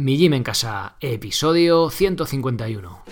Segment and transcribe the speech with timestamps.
[0.00, 3.02] Mi Gym en Casa, episodio 151.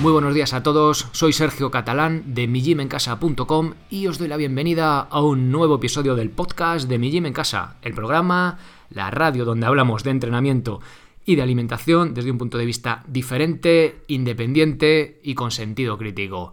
[0.00, 4.98] Muy buenos días a todos, soy Sergio Catalán de mijimencasa.com y os doy la bienvenida
[4.98, 8.58] a un nuevo episodio del podcast de Mi Gym en Casa, el programa,
[8.90, 10.80] la radio donde hablamos de entrenamiento
[11.24, 16.52] y de alimentación desde un punto de vista diferente, independiente y con sentido crítico.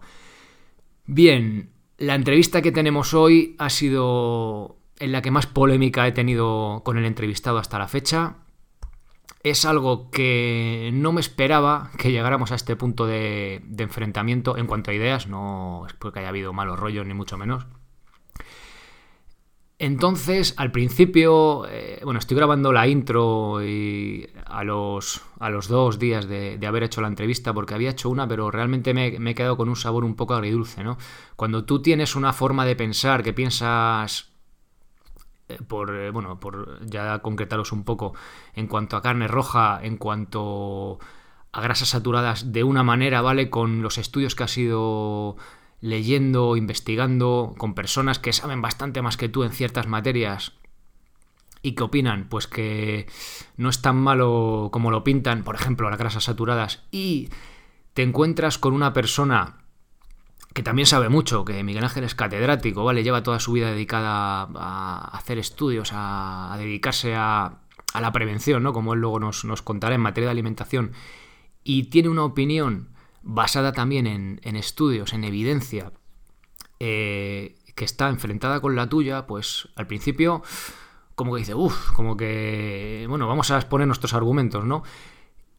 [1.06, 6.82] Bien, la entrevista que tenemos hoy ha sido en la que más polémica he tenido
[6.84, 8.36] con el entrevistado hasta la fecha
[9.42, 14.90] es algo que no me esperaba que llegáramos a este punto de, enfrentamiento en cuanto
[14.90, 17.66] a ideas, no es porque haya habido malos rollos ni mucho menos.
[19.82, 25.98] Entonces, al principio, eh, bueno, estoy grabando la intro y a los, a los dos
[25.98, 29.56] días de, haber hecho la entrevista, porque había hecho una, pero realmente me, he quedado
[29.56, 30.98] con un sabor un poco agridulce, ¿no?
[31.34, 34.30] Cuando tú tienes una forma de pensar que piensas
[35.48, 38.14] eh, por, eh, bueno, por ya concretaros un poco,
[38.54, 41.00] en cuanto a carne roja, en cuanto
[41.50, 43.50] a grasas saturadas, de una manera, ¿vale?
[43.50, 45.36] Con los estudios que has ido
[45.82, 50.52] leyendo, investigando, con personas que saben bastante más que tú en ciertas materias
[51.60, 53.06] y que opinan, pues que
[53.56, 57.28] no es tan malo como lo pintan, por ejemplo, las grasas saturadas, y
[57.94, 59.58] te encuentras con una persona
[60.54, 63.02] que también sabe mucho, que Miguel Ángel es catedrático, ¿vale?
[63.02, 67.58] Lleva toda su vida dedicada a hacer estudios, a, dedicarse a,
[67.98, 68.72] la prevención, ¿no?
[68.72, 70.92] Como él luego nos, contará en materia de alimentación.
[71.64, 72.90] Y tiene una opinión
[73.22, 75.92] basada también en, estudios, en evidencia,
[76.80, 80.42] eh, que está enfrentada con la tuya, pues al principio,
[81.14, 84.82] como que dice, uff, como que, bueno, vamos a exponer nuestros argumentos, ¿no?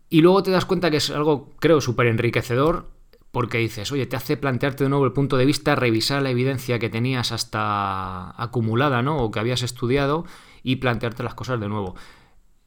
[0.09, 2.91] Y luego te das cuenta que es algo, creo, súper enriquecedor
[3.33, 6.77] porque dices, oye, te hace plantearte de nuevo el punto de vista, revisar la evidencia
[6.77, 9.17] que tenías hasta acumulada, ¿no?
[9.17, 10.25] O que habías estudiado
[10.61, 11.95] y plantearte las cosas de nuevo.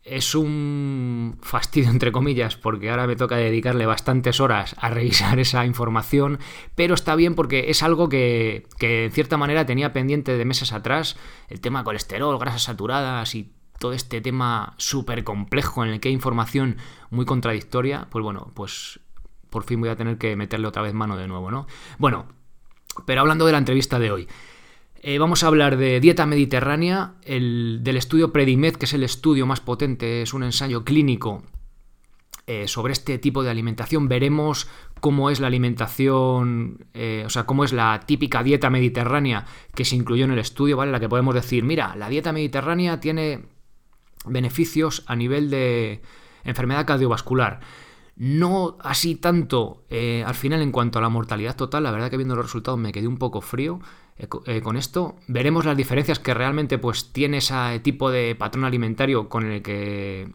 [0.09, 5.67] Es un fastidio, entre comillas, porque ahora me toca dedicarle bastantes horas a revisar esa
[5.67, 6.39] información,
[6.77, 10.73] pero está bien porque es algo que, que en cierta manera tenía pendiente de meses
[10.73, 11.17] atrás,
[11.49, 16.15] el tema colesterol, grasas saturadas y todo este tema súper complejo en el que hay
[16.15, 16.77] información
[17.11, 19.01] muy contradictoria, pues bueno, pues
[19.51, 21.67] por fin voy a tener que meterle otra vez mano de nuevo, ¿no?
[21.99, 22.27] Bueno,
[23.05, 24.29] pero hablando de la entrevista de hoy.
[25.09, 29.47] Eh, vamos a hablar de dieta mediterránea, el, del estudio Predimed, que es el estudio
[29.47, 31.45] más potente, es un ensayo clínico
[32.49, 34.09] eh, sobre este tipo de alimentación.
[34.09, 34.69] Veremos
[34.99, 39.47] cómo es la alimentación, eh, o sea, cómo es la típica dieta mediterránea
[39.77, 40.91] que se incluyó en el estudio, ¿vale?
[40.91, 43.45] La que podemos decir, mira, la dieta mediterránea tiene
[44.25, 46.03] beneficios a nivel de
[46.43, 47.61] enfermedad cardiovascular.
[48.17, 52.35] No así tanto al final en cuanto a la mortalidad total, la verdad que viendo
[52.35, 53.79] los resultados me quedé un poco frío
[54.19, 55.17] eh, eh, con esto.
[55.27, 60.33] Veremos las diferencias que realmente pues tiene ese tipo de patrón alimentario con el que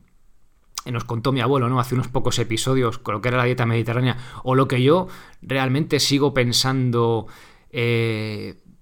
[0.91, 1.79] nos contó mi abuelo, ¿no?
[1.79, 5.07] Hace unos pocos episodios con lo que era la dieta mediterránea o lo que yo
[5.41, 7.27] realmente sigo pensando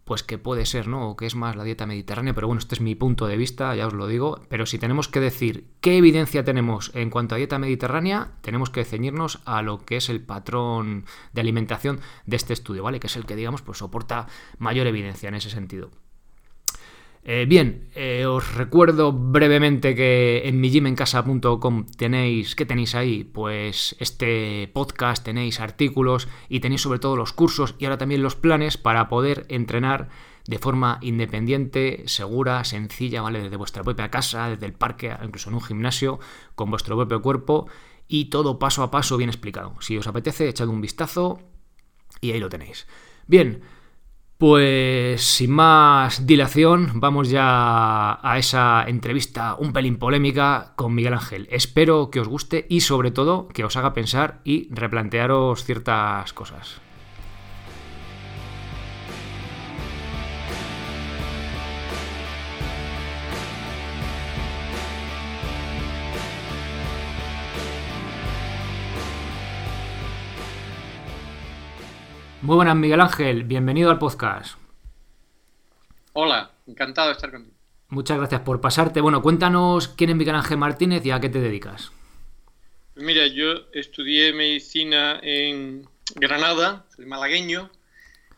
[0.10, 1.12] pues que puede ser, ¿no?
[1.12, 3.76] O que es más la dieta mediterránea, pero bueno, este es mi punto de vista,
[3.76, 4.42] ya os lo digo.
[4.50, 8.86] Pero si tenemos que decir qué evidencia tenemos en cuanto a dieta mediterránea, tenemos que
[8.86, 13.00] ceñirnos a lo que es el patrón de alimentación de este estudio, ¿vale?
[13.00, 14.26] Que es el que, digamos, pues soporta
[14.58, 15.92] mayor evidencia en ese sentido.
[17.24, 23.26] Eh, bien, eh, os recuerdo brevemente que en mijimencasa.com tenéis, ¿qué tenéis ahí?
[23.26, 28.36] Pues este podcast, tenéis artículos y tenéis sobre todo los cursos y ahora también los
[28.36, 30.08] planes para poder entrenar
[30.48, 33.44] de forma independiente, segura, sencilla, ¿vale?
[33.44, 36.20] Desde vuestra propia casa, desde el parque, incluso en un gimnasio,
[36.56, 37.68] con vuestro propio cuerpo
[38.08, 39.76] y todo paso a paso bien explicado.
[39.82, 41.40] Si os apetece, echad un vistazo
[42.22, 42.88] y ahí lo tenéis.
[43.28, 43.62] Bien,
[44.40, 51.50] pues sin más dilación, vamos ya a esa entrevista un pelín polémica con Miguel Ángel.
[51.52, 56.80] Espero que os guste y sobre todo que os haga pensar y replantearos ciertas cosas.
[72.42, 73.44] Muy buenas, Miguel Ángel.
[73.44, 74.58] Bienvenido al podcast.
[76.14, 77.54] Hola, encantado de estar contigo.
[77.90, 79.02] Muchas gracias por pasarte.
[79.02, 81.92] Bueno, cuéntanos quién es Miguel Ángel Martínez y a qué te dedicas.
[82.94, 87.70] Pues mira, yo estudié medicina en Granada, soy malagueño.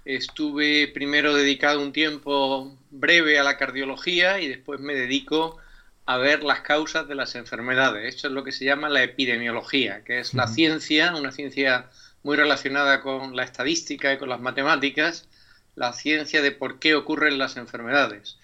[0.04, 5.60] Estuve primero dedicado un tiempo breve a la cardiología y después me dedico
[6.08, 8.16] a ver las causas de las enfermedades.
[8.16, 11.92] Esto es lo que se llama la epidemiología, que es la ciencia, una ciencia
[12.24, 15.28] muy relacionada con la estadística y con las matemáticas,
[15.76, 18.38] la ciencia de por qué ocurren las enfermedades.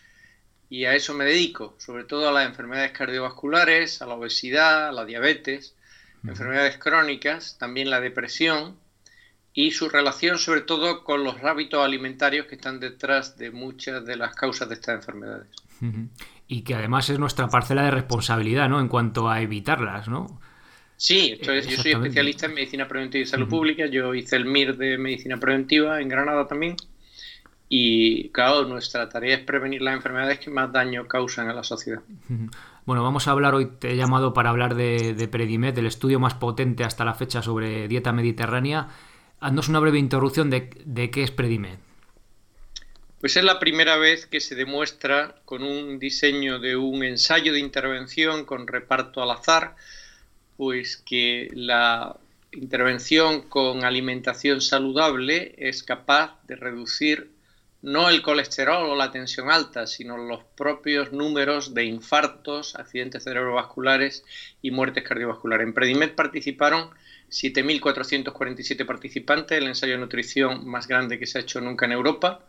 [0.69, 4.91] Y a eso me dedico, sobre todo a las enfermedades cardiovasculares, a la obesidad, a
[4.91, 5.75] la diabetes,
[6.25, 8.77] enfermedades crónicas, también la depresión
[9.53, 14.17] y su relación sobre todo con los hábitos alimentarios que están detrás de muchas de
[14.17, 15.47] las causas de estas enfermedades.
[16.47, 18.79] Y que además es nuestra parcela de responsabilidad, ¿no?
[18.79, 20.39] En cuanto a evitarlas, ¿no?
[20.97, 21.45] Sí, yo
[21.77, 23.85] soy especialista en medicina preventiva y salud pública.
[23.85, 26.75] Yo hice el MIR de medicina preventiva en Granada también.
[27.69, 32.01] Y claro, nuestra tarea es prevenir las enfermedades que más daño causan a la sociedad.
[32.87, 36.21] Bueno, vamos a hablar hoy, te he llamado para hablar de, de Predimed, del estudio
[36.21, 38.87] más potente hasta la fecha sobre dieta mediterránea.
[39.41, 41.79] Haznos una breve introducción de, de qué es Predimed.
[43.19, 47.59] Pues es la primera vez que se demuestra con un diseño de un ensayo de
[47.59, 49.75] intervención con reparto al azar
[50.57, 52.17] pues que la
[52.51, 57.31] intervención con alimentación saludable es capaz de reducir
[57.83, 64.25] no el colesterol o la tensión alta, sino los propios números de infartos, accidentes cerebrovasculares
[64.61, 65.67] y muertes cardiovasculares.
[65.67, 66.89] En Predimed participaron
[67.29, 72.41] 7.447 participantes, el ensayo de nutrición más grande que se ha hecho nunca en Europa.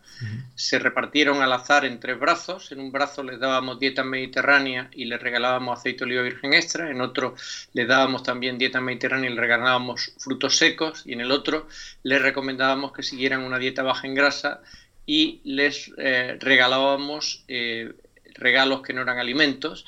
[0.54, 2.72] Se repartieron al azar en tres brazos.
[2.72, 6.90] En un brazo les dábamos dieta mediterránea y les regalábamos aceite de oliva virgen extra.
[6.90, 7.34] En otro
[7.72, 11.02] les dábamos también dieta mediterránea y les regalábamos frutos secos.
[11.06, 11.68] Y en el otro
[12.02, 14.60] les recomendábamos que siguieran una dieta baja en grasa
[15.06, 17.94] y les eh, regalábamos eh,
[18.34, 19.86] regalos que no eran alimentos.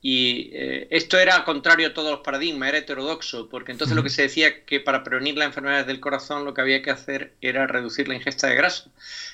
[0.00, 4.10] Y eh, esto era contrario a todos los paradigmas, era heterodoxo, porque entonces lo que
[4.10, 7.66] se decía que para prevenir las enfermedades del corazón lo que había que hacer era
[7.66, 8.90] reducir la ingesta de grasa.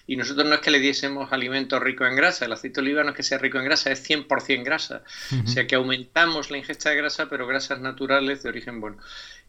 [0.07, 3.05] Y nosotros no es que le diésemos alimentos ricos en grasa, el aceite de oliva
[3.05, 5.03] no es que sea rico en grasa, es 100% grasa.
[5.45, 8.97] O sea que aumentamos la ingesta de grasa, pero grasas naturales de origen bueno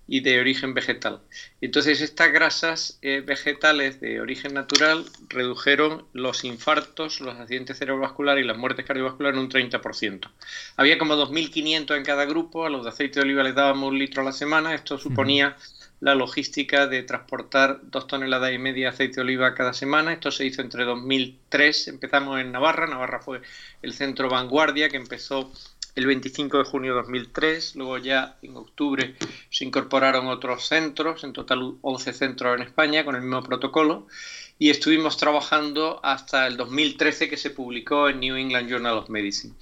[0.07, 1.21] y de origen vegetal.
[1.61, 8.47] Entonces estas grasas eh, vegetales de origen natural redujeron los infartos, los accidentes cerebrovasculares y
[8.47, 10.29] las muertes cardiovasculares en un 30%.
[10.77, 13.99] Había como 2.500 en cada grupo, a los de aceite de oliva les dábamos un
[13.99, 15.55] litro a la semana, esto suponía
[16.01, 20.13] la logística de transportar dos toneladas y media de aceite de oliva cada semana.
[20.13, 23.41] Esto se hizo entre 2003, empezamos en Navarra, Navarra fue
[23.81, 25.51] el centro vanguardia que empezó
[25.95, 29.15] el 25 de junio de 2003, luego ya en octubre
[29.49, 34.07] se incorporaron otros centros, en total 11 centros en España con el mismo protocolo,
[34.59, 39.53] y estuvimos trabajando hasta el 2013 que se publicó en New England Journal of Medicine.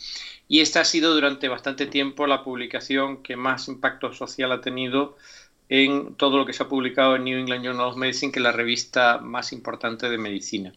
[0.48, 5.18] Y esta ha sido durante bastante tiempo la publicación que más impacto social ha tenido
[5.70, 8.44] en todo lo que se ha publicado en New England Journal of Medicine, que es
[8.44, 10.74] la revista más importante de medicina.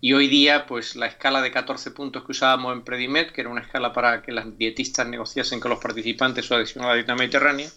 [0.00, 3.50] Y hoy día, pues la escala de 14 puntos que usábamos en Predimed, que era
[3.50, 7.14] una escala para que las dietistas negociasen con los participantes su adhesión a la dieta
[7.14, 7.68] mediterránea,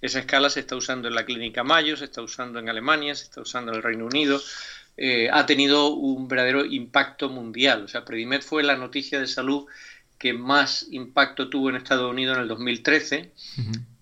[0.00, 3.24] esa escala se está usando en la clínica Mayo, se está usando en Alemania, se
[3.24, 4.40] está usando en el Reino Unido,
[4.98, 7.84] eh, ha tenido un verdadero impacto mundial.
[7.84, 9.66] O sea, Predimed fue la noticia de salud
[10.18, 13.32] que más impacto tuvo en Estados Unidos en el 2013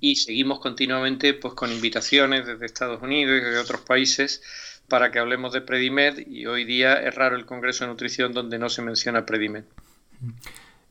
[0.00, 4.42] y seguimos continuamente pues con invitaciones desde Estados Unidos y de otros países
[4.88, 8.58] para que hablemos de Predimed y hoy día es raro el Congreso de Nutrición donde
[8.58, 9.64] no se menciona Predimed.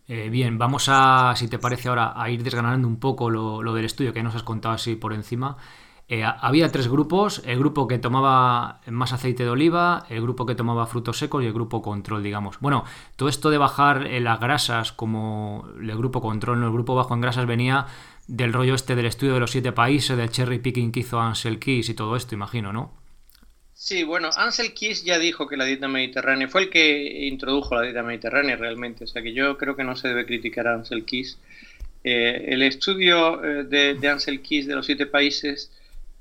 [0.08, 3.74] Eh, bien, vamos a, si te parece ahora, a ir desgranando un poco lo, lo
[3.74, 5.58] del estudio que nos has contado así por encima.
[6.10, 10.54] Eh, había tres grupos, el grupo que tomaba más aceite de oliva, el grupo que
[10.54, 12.60] tomaba frutos secos y el grupo control, digamos.
[12.60, 12.84] Bueno,
[13.16, 17.14] todo esto de bajar eh, las grasas como el grupo control, no el grupo bajo
[17.14, 17.88] en grasas venía
[18.28, 21.58] del rollo este del estudio de los siete países, del cherry picking que hizo Ansel
[21.58, 22.94] Keys y todo esto, imagino, ¿no?
[23.74, 27.82] Sí, bueno, Ansel Keys ya dijo que la dieta mediterránea fue el que introdujo la
[27.82, 31.06] dieta mediterránea realmente, o sea que yo creo que no se debe criticar a Ansel
[31.06, 31.40] Keys.
[32.04, 35.72] Eh, el estudio de, de Ansel Keys de los siete países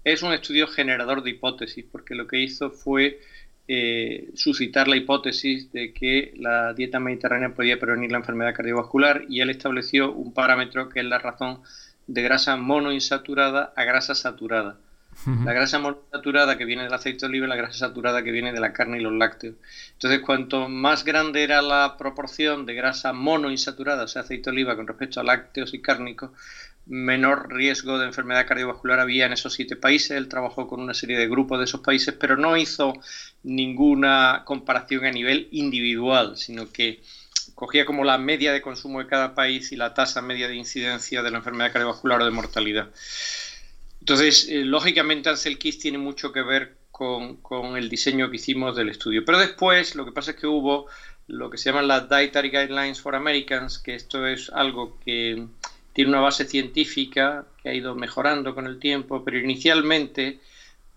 [0.04, 3.20] es un estudio generador de hipótesis, porque lo que hizo fue
[3.68, 9.40] eh, suscitar la hipótesis de que la dieta mediterránea podía prevenir la enfermedad cardiovascular y
[9.40, 11.60] él estableció un parámetro que es la razón
[12.08, 14.78] de grasa monoinsaturada a grasa saturada.
[15.44, 18.52] La grasa monoinsaturada que viene del aceite de oliva y la grasa saturada que viene
[18.52, 19.56] de la carne y los lácteos.
[19.92, 24.74] Entonces, cuanto más grande era la proporción de grasa monoinsaturada, o sea, aceite de oliva
[24.74, 26.30] con respecto a lácteos y cárnicos,
[26.86, 30.12] menor riesgo de enfermedad cardiovascular había en esos siete países.
[30.12, 32.92] Él trabajó con una serie de grupos de esos países, pero no hizo
[33.42, 37.02] ninguna comparación a nivel individual, sino que
[37.54, 41.22] cogía como la media de consumo de cada país y la tasa media de incidencia
[41.22, 42.90] de la enfermedad cardiovascular o de mortalidad.
[44.00, 48.74] Entonces, eh, lógicamente, Ansel Keys tiene mucho que ver con, con, el diseño que hicimos
[48.76, 49.24] del estudio.
[49.24, 50.86] Pero después, lo que pasa es que hubo
[51.28, 55.46] lo que se llaman las Dietary Guidelines for Americans, que esto es algo que
[55.92, 60.40] tiene una base científica que ha ido mejorando con el tiempo, pero inicialmente,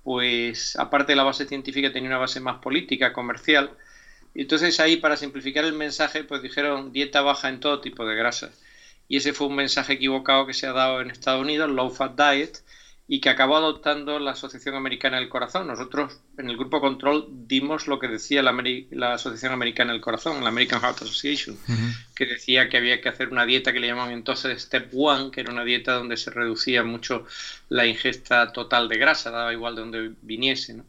[0.03, 3.71] pues aparte de la base científica, tenía una base más política, comercial.
[4.33, 8.15] Y entonces ahí, para simplificar el mensaje, pues dijeron dieta baja en todo tipo de
[8.15, 8.61] grasas.
[9.07, 12.15] Y ese fue un mensaje equivocado que se ha dado en Estados Unidos, low fat
[12.15, 12.59] diet,
[13.07, 15.67] y que acabó adoptando la Asociación Americana del Corazón.
[15.67, 18.55] Nosotros en el grupo Control dimos lo que decía la,
[18.91, 21.55] la Asociación Americana del Corazón, la American Heart Association,
[22.15, 25.41] que decía que había que hacer una dieta que le llamaban entonces Step One, que
[25.41, 27.25] era una dieta donde se reducía mucho
[27.69, 30.81] la ingesta total de grasa, daba igual de donde viniese.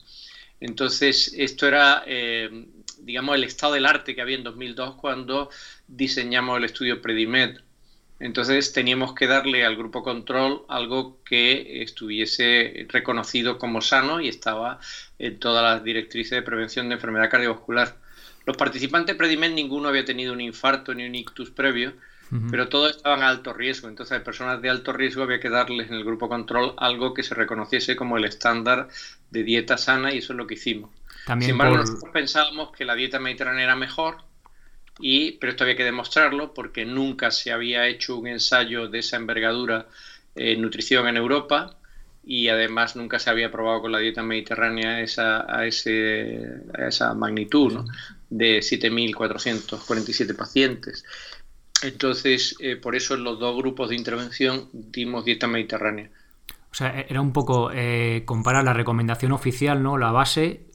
[0.58, 2.66] Entonces, esto era, eh,
[3.00, 5.50] digamos, el estado del arte que había en 2002 cuando
[5.86, 7.58] diseñamos el estudio Predimed
[8.18, 14.78] entonces teníamos que darle al grupo control algo que estuviese reconocido como sano y estaba
[15.18, 17.94] en todas las directrices de prevención de enfermedad cardiovascular.
[18.46, 21.94] Los participantes Predimed ninguno había tenido un infarto ni un ictus previo,
[22.50, 23.88] pero todos estaban a alto riesgo.
[23.88, 27.22] Entonces, a personas de alto riesgo había que darles en el grupo control algo que
[27.22, 28.88] se reconociese como el estándar
[29.30, 30.90] de dieta sana y eso es lo que hicimos.
[31.40, 34.18] Sin embargo, nosotros pensábamos que la dieta mediterránea era mejor
[34.98, 39.16] y, pero esto había que demostrarlo porque nunca se había hecho un ensayo de esa
[39.16, 39.86] envergadura
[40.34, 41.76] en nutrición en Europa
[42.24, 46.40] y además nunca se había probado con la dieta mediterránea esa, a, ese,
[46.76, 47.84] a esa magnitud ¿no?
[48.30, 51.04] de 7.447 pacientes.
[51.82, 56.10] Entonces, eh, por eso en los dos grupos de intervención dimos dieta mediterránea.
[56.70, 59.96] O sea, era un poco eh, comparar la recomendación oficial, ¿no?
[59.96, 60.66] La base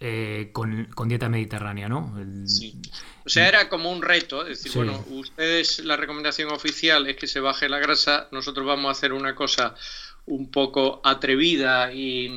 [0.00, 2.14] eh, con, dieta mediterránea, ¿no?
[2.46, 2.80] Sí.
[3.26, 7.26] O sea, era como un reto, es decir, bueno, ustedes, la recomendación oficial es que
[7.26, 9.74] se baje la grasa, nosotros vamos a hacer una cosa
[10.26, 12.36] un poco atrevida y,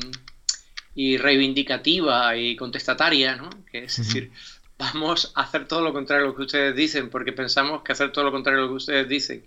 [0.95, 3.49] reivindicativa y contestataria, ¿no?
[3.69, 4.31] Que es decir,
[4.77, 8.11] vamos a hacer todo lo contrario a lo que ustedes dicen, porque pensamos que hacer
[8.13, 9.45] todo lo contrario a lo que ustedes dicen,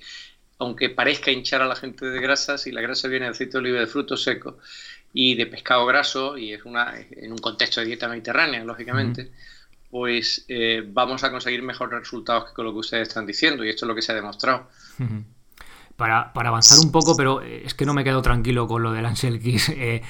[0.58, 3.58] aunque parezca hinchar a la gente de grasa, si la grasa viene de aceite de
[3.58, 4.56] oliva de frutos secos
[5.14, 9.30] y de pescado graso, y es una en un contexto de dieta mediterránea, lógicamente,
[9.90, 13.68] pues eh, vamos a conseguir mejores resultados que con lo que ustedes están diciendo, y
[13.68, 14.68] esto es lo que se ha demostrado.
[15.96, 19.06] Para, avanzar un poco, pero eh, es que no me quedo tranquilo con lo del
[19.06, 19.40] Ansel.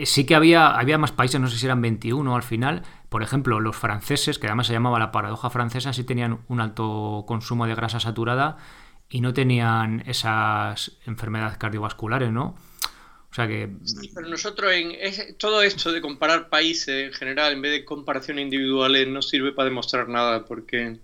[0.00, 2.84] Eh, sí que había, había más países, no sé si eran 21 al final.
[3.08, 7.24] Por ejemplo, los franceses, que además se llamaba la paradoja francesa, sí tenían un alto
[7.26, 8.58] consumo de grasa saturada
[9.08, 12.54] y no tenían esas enfermedades cardiovasculares, ¿no?
[13.38, 13.68] Sea que...
[13.84, 18.42] Sí, pero nosotros en todo esto de comparar países en general en vez de comparaciones
[18.42, 20.96] individuales no sirve para demostrar nada porque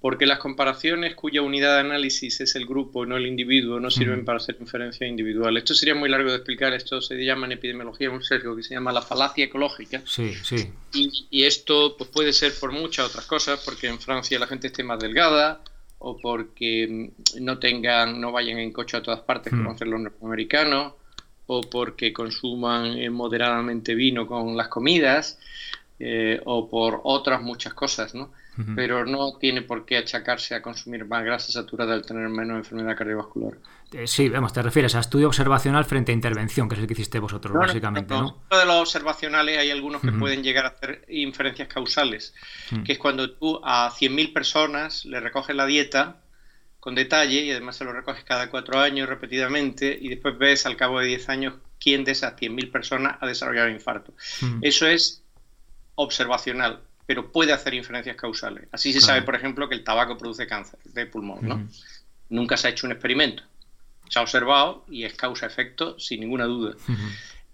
[0.00, 4.24] porque las comparaciones cuya unidad de análisis es el grupo, no el individuo, no sirven
[4.24, 5.62] para hacer inferencias individuales.
[5.62, 8.74] Esto sería muy largo de explicar, esto se llama en epidemiología un sesgo que se
[8.74, 10.02] llama la falacia ecológica.
[10.04, 10.72] Sí, sí.
[10.92, 14.66] Y, y, esto pues, puede ser por muchas otras cosas, porque en Francia la gente
[14.66, 15.62] esté más delgada,
[16.00, 20.92] o porque no tengan, no vayan en coche a todas partes como hacen los norteamericanos,
[21.46, 25.38] o porque consuman eh, moderadamente vino con las comidas,
[26.00, 28.32] eh, o por otras muchas cosas, ¿no?
[28.76, 32.96] Pero no tiene por qué achacarse a consumir más grasa saturada al tener menos enfermedad
[32.96, 33.54] cardiovascular.
[33.92, 36.92] Eh, sí, vamos, te refieres a estudio observacional frente a intervención, que es el que
[36.92, 38.40] hiciste vosotros, básicamente, ¿no?
[38.48, 38.58] ¿no?
[38.58, 42.32] de los observacionales hay algunos que pueden llegar a hacer inferencias causales,
[42.84, 46.18] que es cuando tú a 100.000 personas le recoges la dieta
[46.84, 50.76] con detalle y además se lo recoges cada cuatro años repetidamente y después ves al
[50.76, 54.12] cabo de 10 años quién de esas 100.000 personas ha desarrollado infarto.
[54.60, 55.22] Eso es
[55.94, 58.68] observacional, pero puede hacer inferencias causales.
[58.70, 61.66] Así se sabe, por ejemplo, que el tabaco produce cáncer de pulmón, ¿no?
[62.28, 63.42] Nunca se ha hecho un experimento.
[64.10, 66.76] Se ha observado y es causa-efecto sin ninguna duda.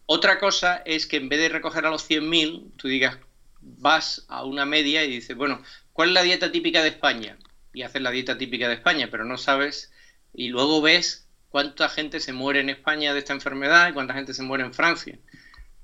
[0.06, 3.16] Otra cosa es que en vez de recoger a los 100.000, tú digas,
[3.60, 7.38] vas a una media y dices, bueno, ¿cuál es la dieta típica de España?
[7.72, 9.92] Y haces la dieta típica de España, pero no sabes
[10.34, 14.34] y luego ves cuánta gente se muere en España de esta enfermedad y cuánta gente
[14.34, 15.18] se muere en Francia.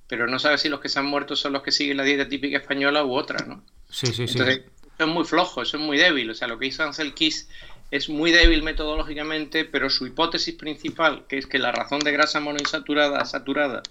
[0.09, 2.29] Pero no sabes si los que se han muerto son los que siguen la dieta
[2.29, 3.65] típica española u otra, ¿no?
[3.91, 4.71] Sí, sí, Entonces, sí.
[4.97, 6.31] Eso es muy flojo, eso es muy débil.
[6.31, 7.49] O sea, lo que hizo Ansel Keys
[7.91, 12.41] es muy débil metodológicamente, pero su hipótesis principal, que es que la razón de grasa
[12.41, 13.83] monoinsaturada saturada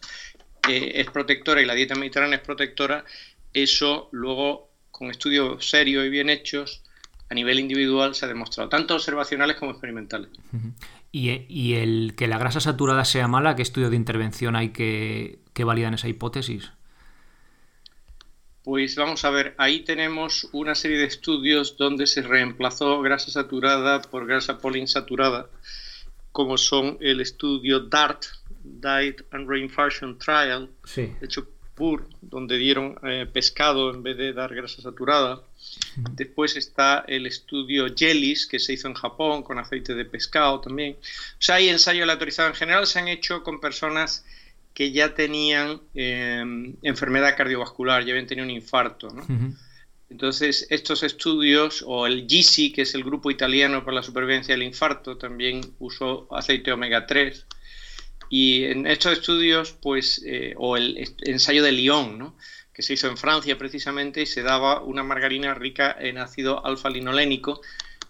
[0.69, 3.05] eh, es protectora y la dieta mediterránea es protectora,
[3.53, 6.81] eso luego con estudios serios y bien hechos
[7.29, 10.29] a nivel individual se ha demostrado, tanto observacionales como experimentales.
[11.11, 15.63] ¿Y, el que la grasa saturada sea mala, qué estudio de intervención hay que, que
[15.63, 16.71] validan esa hipótesis?
[18.63, 24.01] Pues vamos a ver, ahí tenemos una serie de estudios donde se reemplazó grasa saturada
[24.01, 25.49] por grasa poliinsaturada,
[26.31, 28.25] como son el estudio DART,
[28.63, 31.13] Diet and Reinfarction Trial, sí.
[31.21, 35.43] hecho PUR, donde dieron eh, pescado en vez de dar grasa saturada,
[36.11, 40.93] Después está el estudio Jellies, que se hizo en Japón con aceite de pescado también.
[40.93, 42.51] O sea, hay ensayos aleatorizados.
[42.51, 44.25] En general se han hecho con personas
[44.73, 49.09] que ya tenían em, enfermedad cardiovascular, ya habían tenido un infarto.
[49.09, 49.25] ¿no?
[50.09, 54.63] Entonces, estos estudios, o el GISI, que es el Grupo Italiano para la Supervivencia del
[54.63, 57.45] Infarto, también usó aceite omega 3.
[58.29, 62.37] Y en estos estudios, pues, eh, o el ensayo de Lyon, ¿no?
[62.75, 67.61] Que se hizo en Francia precisamente, y se daba una margarina rica en ácido alfa-linolénico,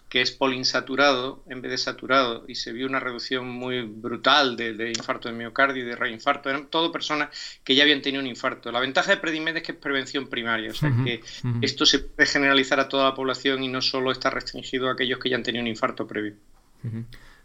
[0.08, 4.92] que es polinsaturado en vez de saturado y se vio una reducción muy brutal de,
[4.96, 6.48] infarto de miocardio y de reinfarto.
[6.48, 7.28] Eran todo personas
[7.64, 8.70] que ya habían tenido un infarto.
[8.70, 11.22] La ventaja de Predimed es que es prevención primaria, o sea que
[11.60, 15.18] esto se puede generalizar a toda la población y no solo está restringido a aquellos
[15.18, 16.34] que ya han tenido un infarto previo.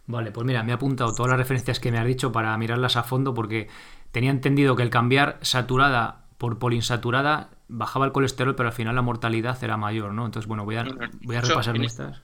[0.05, 2.95] Vale, pues mira, me he apuntado todas las referencias que me has dicho para mirarlas
[2.95, 3.69] a fondo porque
[4.11, 9.03] tenía entendido que el cambiar saturada por polinsaturada bajaba el colesterol, pero al final la
[9.03, 10.25] mortalidad era mayor, ¿no?
[10.25, 10.87] Entonces, bueno, voy a,
[11.21, 12.19] voy a repasar estas.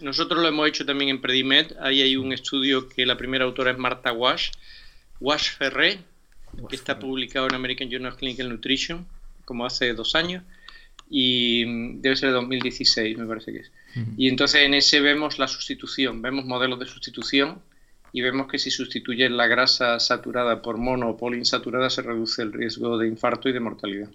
[0.00, 1.76] nosotros lo hemos hecho también en Predimed.
[1.82, 4.52] Ahí hay un estudio que la primera autora es Marta Wash,
[5.20, 5.98] Wash Ferré,
[6.70, 9.06] que está publicado en American Journal of Clinical Nutrition,
[9.44, 10.42] como hace dos años,
[11.10, 13.72] y mm, debe ser de 2016, me parece que es.
[14.16, 17.60] Y entonces en ese vemos la sustitución, vemos modelos de sustitución
[18.12, 22.52] y vemos que si sustituye la grasa saturada por mono o poliinsaturada se reduce el
[22.52, 24.10] riesgo de infarto y de mortalidad.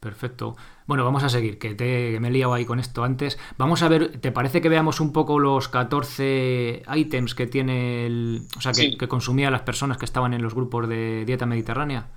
[0.00, 0.56] Perfecto.
[0.86, 3.38] Bueno, vamos a seguir, que, te, me he liado ahí con esto antes.
[3.58, 8.42] Vamos a ver, ¿te parece que veamos un poco los 14 ítems que tiene el.
[8.56, 12.08] O sea, que, consumían las personas que estaban en los grupos de dieta mediterránea?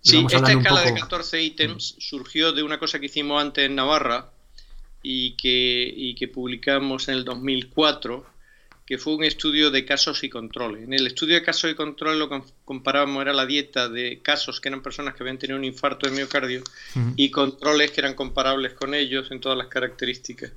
[0.00, 4.30] sí, esta escala de 14 ítems surgió de una cosa que hicimos antes en Navarra
[5.02, 8.24] y que, y que publicamos en el 2004
[8.90, 10.82] que fue un estudio de casos y controles.
[10.82, 14.60] En el estudio de casos y controles lo que comparábamos era la dieta de casos
[14.60, 16.64] que eran personas que habían tenido un infarto de miocardio
[17.14, 20.50] y controles que eran comparables con ellos en todas las características.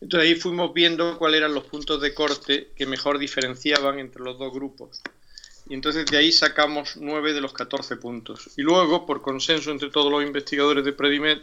[0.00, 4.38] Entonces ahí fuimos viendo cuáles eran los puntos de corte que mejor diferenciaban entre los
[4.38, 5.02] dos grupos.
[5.68, 8.48] Y entonces de ahí sacamos 9 de los 14 puntos.
[8.56, 11.38] Y luego, por consenso entre todos los investigadores de Predimed,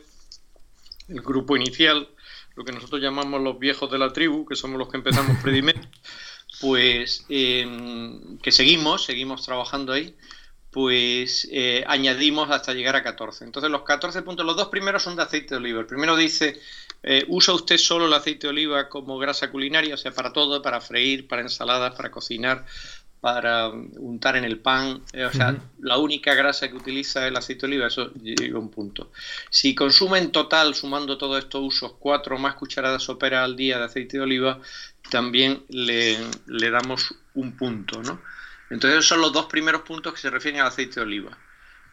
[1.09, 2.07] el grupo inicial
[2.55, 5.75] lo que nosotros llamamos los viejos de la tribu, que somos los que empezamos Predimed,
[6.61, 10.15] pues em, que seguimos, seguimos trabajando ahí,
[10.71, 13.45] pues eh, añadimos hasta llegar a 14.
[13.45, 15.79] Entonces los 14 puntos, los dos primeros son de aceite de oliva.
[15.79, 16.59] El primero dice,
[17.03, 20.61] eh, usa usted solo el aceite de oliva como grasa culinaria, o sea, para todo,
[20.61, 22.65] para freír, para ensaladas, para cocinar,
[23.23, 25.01] para untar en el pan.
[25.13, 28.57] Eh, o sea, la única grasa que utiliza es el aceite de oliva, eso llega
[28.57, 29.13] a un punto.
[29.49, 33.85] Si consume en total, sumando todos estos usos, cuatro más cucharadas soperas al día de
[33.85, 34.59] aceite de oliva,
[35.09, 36.17] también le,
[36.69, 38.21] damos un punto, ¿no?
[38.69, 41.37] Entonces esos son los dos primeros puntos que se refieren al aceite de oliva.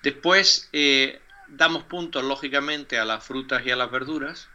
[0.02, 4.48] Después eh, damos puntos, lógicamente, a las frutas y a las verduras.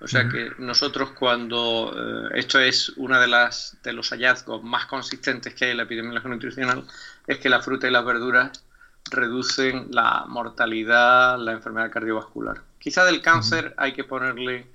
[0.00, 4.86] O sea que nosotros cuando eh, esto es uno de las de los hallazgos más
[4.86, 6.84] consistentes que hay en la epidemiología nutricional
[7.26, 8.62] es que la fruta y las verduras
[9.10, 12.62] reducen la mortalidad, la enfermedad cardiovascular.
[12.78, 14.66] Quizá del cáncer hay que ponerle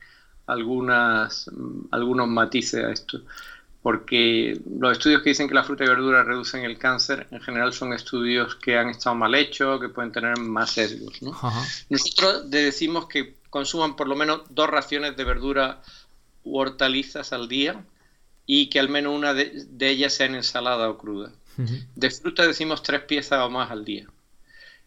[0.47, 1.49] algunas
[1.91, 3.21] algunos matices a esto,
[3.83, 7.73] porque los estudios que dicen que la fruta y verduras reducen el cáncer en general
[7.73, 11.21] son estudios que han estado mal hechos, que pueden tener más sesgos.
[11.89, 15.83] Nosotros decimos que consuman por lo menos dos raciones de verdura
[16.43, 17.85] u hortalizas al día
[18.47, 21.31] y que al menos una de, ellas sea en ensalada o cruda.
[21.95, 24.07] De fruta decimos tres piezas o más al día.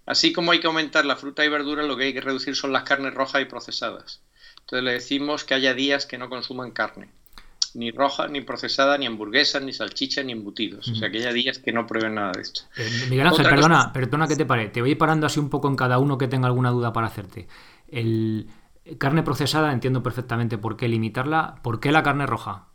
[0.07, 2.73] Así como hay que aumentar la fruta y verdura, lo que hay que reducir son
[2.73, 4.21] las carnes rojas y procesadas.
[4.61, 7.11] Entonces le decimos que haya días que no consuman carne,
[7.75, 10.89] ni roja, ni procesada, ni hamburguesas, ni salchichas, ni embutidos.
[10.89, 12.63] O sea, que haya días que no prueben nada de esto.
[12.77, 14.69] Eh, Miguel Ángel, perdona, perdona que te pare.
[14.69, 17.47] Te voy parando así un poco en cada uno que tenga alguna duda para hacerte.
[17.95, 18.49] El
[18.99, 21.61] carne procesada entiendo perfectamente por qué limitarla.
[21.63, 22.67] ¿Por qué la carne roja?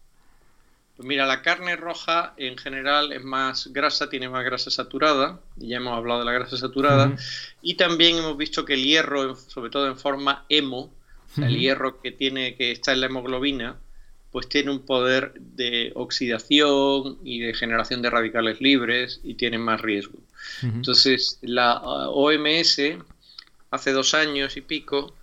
[0.96, 5.70] Pues mira, la carne roja en general es más grasa, tiene más grasa saturada, y
[5.70, 7.16] ya hemos hablado de la grasa saturada,
[7.62, 10.92] y también hemos visto que el hierro, sobre todo en forma hemo,
[11.38, 13.78] el hierro que tiene que está en la hemoglobina,
[14.32, 19.80] pues tiene un poder de oxidación y de generación de radicales libres y tiene más
[19.80, 20.20] riesgo.
[20.62, 22.82] Entonces, la OMS
[23.72, 25.14] hace dos años y pico,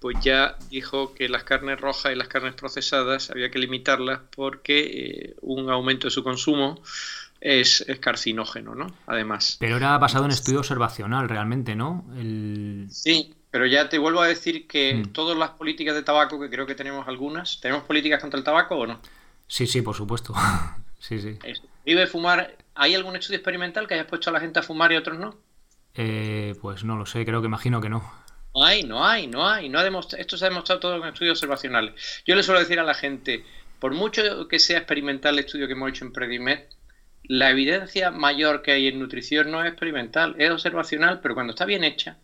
[0.00, 4.80] pues ya dijo que las carnes rojas y las carnes procesadas había que limitarlas porque
[4.80, 6.80] eh, un aumento de su consumo
[7.40, 8.86] es, carcinógeno, ¿no?
[9.06, 9.56] Además.
[9.60, 12.04] Pero era basado en estudio observacional realmente, ¿no?
[12.90, 15.12] Sí, pero ya te vuelvo a decir que mm.
[15.12, 18.76] todas las políticas de tabaco, que creo que tenemos algunas, ¿tenemos políticas contra el tabaco
[18.76, 19.00] o no?
[19.46, 20.34] Sí, sí, por supuesto.
[20.98, 21.38] sí, sí.
[21.84, 22.56] ¿Vive fumar?
[22.74, 25.36] ¿Hay algún estudio experimental que haya puesto a la gente a fumar y otros no?
[25.96, 28.26] Eh, pues no lo sé, creo que imagino que no.
[28.54, 29.68] No hay, no hay, no hay.
[29.68, 29.86] No ha
[30.18, 32.22] esto se ha demostrado todo en estudios observacionales.
[32.26, 33.44] Yo le suelo decir a la gente,
[33.78, 36.60] por mucho que sea experimental el estudio que hemos hecho en Predimed,
[37.24, 41.64] la evidencia mayor que hay en nutrición no es experimental, es observacional, pero cuando está
[41.64, 42.18] bien hecha,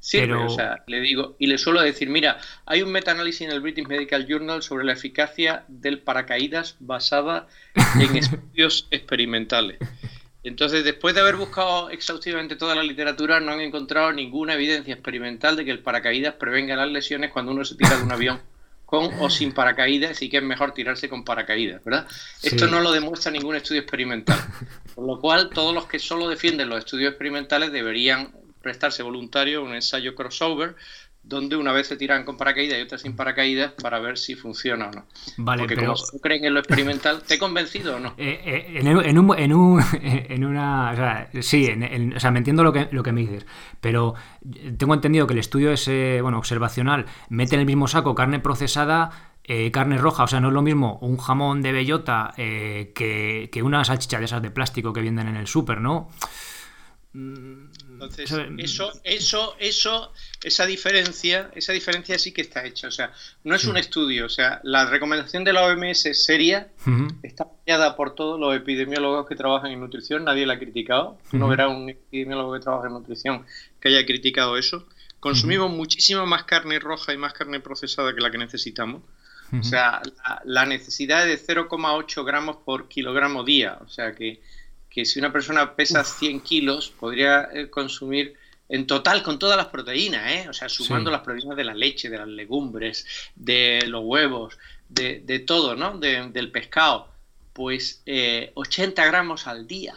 [0.00, 0.34] sirve.
[0.34, 3.86] O sea, le digo, y le suelo decir, mira, hay un metaanálisis en el British
[3.86, 7.48] Medical Journal sobre la eficacia del paracaídas basada
[8.00, 9.78] en estudios experimentales.
[10.44, 15.56] Entonces, después de haber buscado exhaustivamente toda la literatura, no han encontrado ninguna evidencia experimental
[15.56, 18.40] de que el paracaídas prevenga las lesiones cuando uno se tira de un avión
[18.86, 22.06] con o sin paracaídas y que es mejor tirarse con paracaídas, ¿verdad?
[22.42, 24.38] Esto no lo demuestra ningún estudio experimental.
[24.94, 29.62] Por lo cual, todos los que solo defienden los estudios experimentales deberían prestarse voluntario a
[29.64, 30.74] un ensayo crossover
[31.28, 34.88] donde una vez se tiran con paracaídas y otra sin paracaídas para ver si funciona
[34.88, 35.04] o no.
[35.36, 35.94] Vale, Porque pero...
[35.94, 38.14] como creen en lo experimental, ¿te he convencido o no?
[38.18, 38.88] Eh, eh, en,
[39.18, 40.90] un, en, un, en, una...
[40.90, 41.68] O sea, sí,
[42.14, 43.46] o sea, me entiendo lo que, lo que me dices,
[43.80, 44.14] pero
[44.76, 49.10] tengo entendido que el estudio ese, bueno, observacional mete en el mismo saco carne procesada
[49.44, 53.62] eh, carne roja, o sea, no es lo mismo un jamón de bellota que, que,
[53.62, 56.10] una salchicha de esas de plástico que venden en el súper, ¿no?
[57.98, 60.12] Entonces, eso, eso, eso,
[60.44, 62.86] esa diferencia, esa diferencia sí que está hecha.
[62.86, 64.26] O sea, no es un estudio.
[64.26, 66.68] O sea, la recomendación de la OMS es seria,
[67.24, 71.18] está apoyada por todos los epidemiólogos que trabajan en nutrición, nadie la ha criticado.
[71.32, 73.44] No verá un epidemiólogo que trabaja en nutrición
[73.80, 74.86] que haya criticado eso.
[75.18, 79.02] Consumimos muchísima más carne roja y más carne procesada que la que necesitamos.
[79.58, 83.78] O sea, la, la necesidad es de 0,8 gramos por kilogramo día.
[83.84, 84.40] O sea que
[84.98, 88.34] que si una persona pesa 100 kilos, podría eh, consumir
[88.68, 90.48] en total con todas las proteínas, ¿eh?
[90.48, 93.06] o sea, sumando las proteínas de la leche, de las legumbres,
[93.36, 94.58] de los huevos,
[94.88, 95.98] de, todo, ¿no?
[95.98, 97.12] del pescado,
[97.52, 98.02] pues
[98.54, 99.94] 80 eh, gramos al día.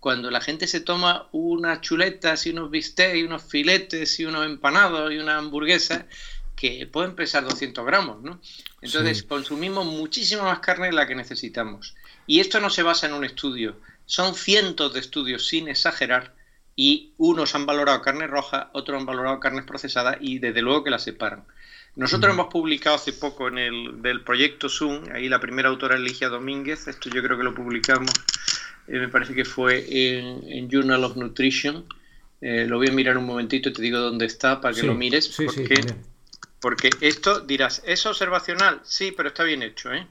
[0.00, 4.44] Cuando la gente se toma unas chuletas y unos bistecs y unos filetes y unos
[4.44, 6.06] empanados y una hamburguesa,
[6.56, 8.40] que pueden pesar 200 gramos, ¿no?
[8.80, 11.94] Entonces consumimos muchísima más carne de la que necesitamos.
[12.26, 16.34] Y esto no se basa en un estudio, son cientos de estudios sin exagerar
[16.76, 20.90] y unos han valorado carne roja, otros han valorado carnes procesadas y desde luego que
[20.90, 21.44] las separan.
[21.96, 26.02] Nosotros hemos publicado hace poco en el del proyecto Zoom, ahí la primera autora es
[26.02, 28.10] Ligia Domínguez, esto yo creo que lo publicamos,
[28.86, 31.86] eh, me parece que fue en, Journal of Nutrition,
[32.42, 34.94] eh, lo voy a mirar un momentito y te digo dónde está para que lo
[34.94, 35.94] mires, porque,
[36.60, 38.82] porque esto dirás, ¿es observacional?
[38.84, 40.06] Sí, pero está bien hecho, ¿eh?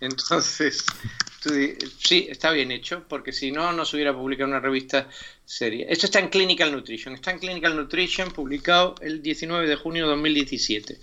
[0.00, 0.84] Entonces,
[1.40, 5.08] sí, está bien hecho, porque si no, no se hubiera publicado una revista
[5.44, 5.86] seria.
[5.88, 7.14] Esto está en Clinical Nutrition.
[7.14, 10.98] Está en Clinical Nutrition, publicado el 19 de junio de 2017.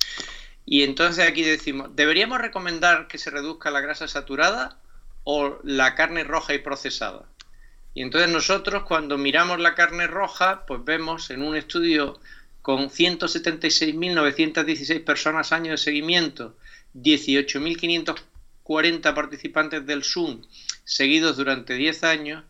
[0.66, 4.80] Y entonces aquí decimos, ¿deberíamos recomendar que se reduzca la grasa saturada
[5.24, 7.26] o la carne roja y procesada?
[7.94, 12.20] Y entonces nosotros cuando miramos la carne roja, pues vemos en un estudio
[12.62, 16.58] con 176.916 personas años de seguimiento,
[16.96, 18.20] 18.500
[18.66, 20.42] 40 participantes del Zoom
[20.86, 22.44] seguidos durante 10 años,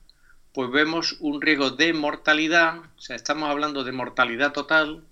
[0.53, 5.03] pues vemos un riesgo de mortalidad, o sea, estamos hablando de mortalidad total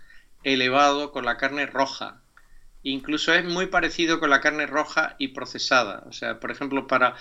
[0.45, 2.21] elevado con la carne roja.
[2.83, 6.05] Incluso es muy parecido con la carne roja y procesada.
[6.07, 7.15] O sea, por ejemplo, para,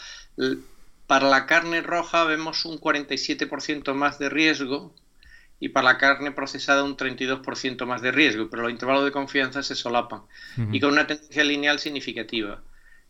[1.08, 4.94] para la carne roja vemos un 47% más de riesgo
[5.58, 9.64] y para la carne procesada un 32% más de riesgo, pero los intervalos de confianza
[9.64, 10.22] se solapan
[10.70, 12.62] y con una tendencia lineal significativa.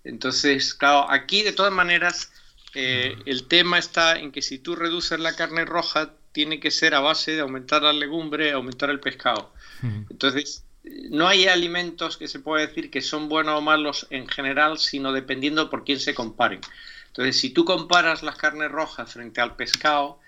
[0.04, 2.32] Entonces, claro, aquí de todas maneras
[2.74, 6.94] eh, el tema está en que si tú reduces la carne roja, tiene que ser
[6.94, 9.52] a base de aumentar la legumbre, aumentar el pescado.
[9.82, 10.64] Entonces,
[11.10, 15.12] no hay alimentos que se pueda decir que son buenos o malos en general, sino
[15.12, 16.60] dependiendo por quién se comparen.
[17.08, 20.18] Entonces, si tú comparas las carnes rojas frente al pescado,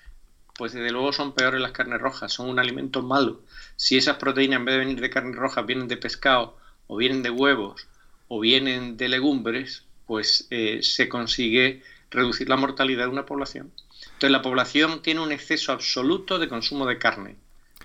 [0.57, 3.43] pues desde luego son peores las carnes rojas, son un alimento malo.
[3.77, 7.23] Si esas proteínas en vez de venir de carne roja vienen de pescado o vienen
[7.23, 7.87] de huevos
[8.35, 13.71] o vienen de legumbres, pues eh, se consigue reducir la mortalidad de una población.
[14.07, 17.37] Entonces la población tiene un exceso absoluto de consumo de carne.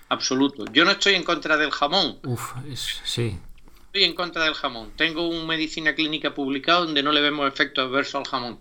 [0.08, 0.64] Absoluto.
[0.72, 2.18] Yo no estoy en contra del jamón.
[2.24, 3.38] Uf, sí.
[3.86, 4.90] Estoy en contra del jamón.
[4.96, 8.58] Tengo un medicina clínica publicado donde no le vemos efecto adverso al jamón.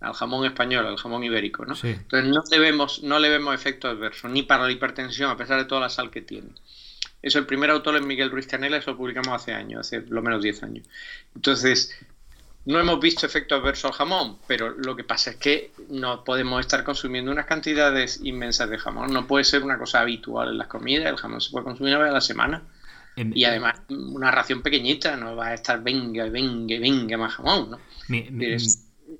[0.00, 1.74] Al jamón español, al jamón ibérico, ¿no?
[1.82, 5.58] Entonces no le, vemos, no le vemos efecto adverso, ni para la hipertensión, a pesar
[5.58, 6.48] de toda la sal que tiene.
[7.22, 10.22] Eso, el primer autor es Miguel Ruiz Canela, eso lo publicamos hace años, hace lo
[10.22, 10.88] menos 10 años.
[11.34, 11.94] Entonces,
[12.64, 16.60] no hemos visto efecto adverso al jamón, pero lo que pasa es que no podemos
[16.60, 19.12] estar consumiendo unas cantidades inmensas de jamón.
[19.12, 22.04] No puede ser una cosa habitual en las comidas, el jamón se puede consumir una
[22.04, 22.62] vez a la semana.
[23.16, 27.78] Y además, una ración pequeñita, no va a estar venga, venga, venga más jamón, ¿no?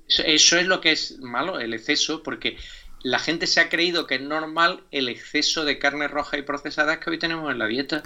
[0.07, 2.57] eso es lo que es malo, el exceso, porque
[3.03, 6.99] la gente se ha creído que es normal el exceso de carne roja y procesadas
[6.99, 8.03] que hoy tenemos en la dieta.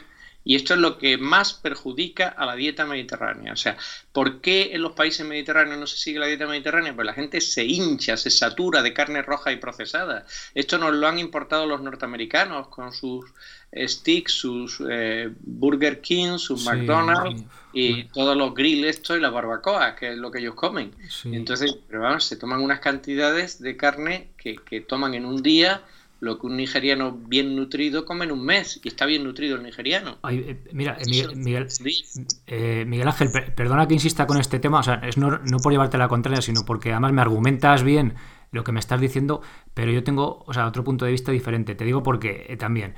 [0.48, 3.54] Y esto es lo que más perjudica a la dieta mediterránea.
[3.54, 3.78] O sea,
[4.12, 6.94] ¿por qué en los países mediterráneos no se sigue la dieta mediterránea?
[6.94, 10.28] Pues la gente se hincha, se satura de carne roja y procesada.
[10.54, 13.26] Esto nos lo han importado los norteamericanos con sus
[13.74, 19.96] sticks, sus eh, Burger King, sus McDonald's y todos los grills esto y las barbacoas,
[19.96, 20.92] que es lo que ellos comen.
[21.26, 25.82] Entonces, pero vamos, se toman unas cantidades de carne que, que toman en un día
[26.22, 29.64] lo que un nigeriano bien nutrido come en un mes y está bien nutrido el
[29.64, 30.18] nigeriano.
[30.30, 35.38] Eh, mira, Miguel, Miguel, Ángel, perdona que insista con este tema, o sea, es no,
[35.40, 38.16] no por llevarte la contraria, sino porque además me argumentas bien
[38.52, 39.42] lo que me estás diciendo,
[39.74, 41.76] pero yo tengo, o sea, otro punto de vista diferente.
[41.76, 42.96] Te digo porque eh, también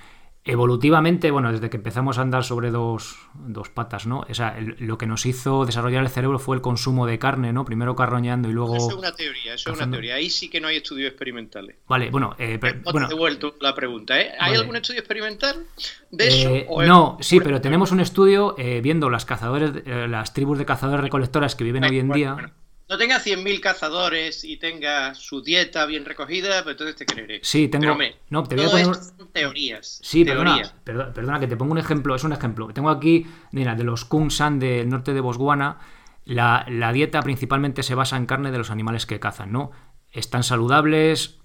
[0.48, 4.26] evolutivamente, bueno, desde que empezamos a andar sobre dos, dos patas, ¿no?
[4.30, 7.66] O sea, lo que nos hizo desarrollar el cerebro fue el consumo de carne, ¿no?
[7.66, 8.76] Primero carroñando y luego...
[8.76, 10.16] Eso es una teoría, eso es una teoría.
[10.16, 11.76] Ahí sí que no hay estudios experimentales.
[11.88, 12.36] Vale, bueno...
[12.40, 12.60] Eh,
[12.92, 14.32] bueno, devuelto la pregunta, ¿eh?
[14.40, 15.66] ¿Hay algún estudio experimental
[16.12, 16.50] de eso?
[16.50, 20.66] Eh, no, sí, pero tenemos un estudio eh, viendo las cazadores, eh, las tribus de
[20.66, 22.54] cazadores recolectoras que viven hoy en día
[22.90, 27.42] no tenga 100.000 cazadores y tenga su dieta bien recogida, pues entonces te creeré.
[27.44, 27.98] Sí, tengo.
[28.30, 28.86] no, te voy a poner.
[28.96, 30.00] Son teorías.
[30.02, 32.16] Sí, Perdona, perdona, que te pongo un ejemplo.
[32.16, 32.70] Es un ejemplo.
[32.70, 35.80] Tengo aquí, mira, de los Kungsan del norte de Botswana.
[36.24, 39.72] La, dieta principalmente se basa en carne de los animales que cazan, ¿no?
[40.12, 41.40] Están saludables,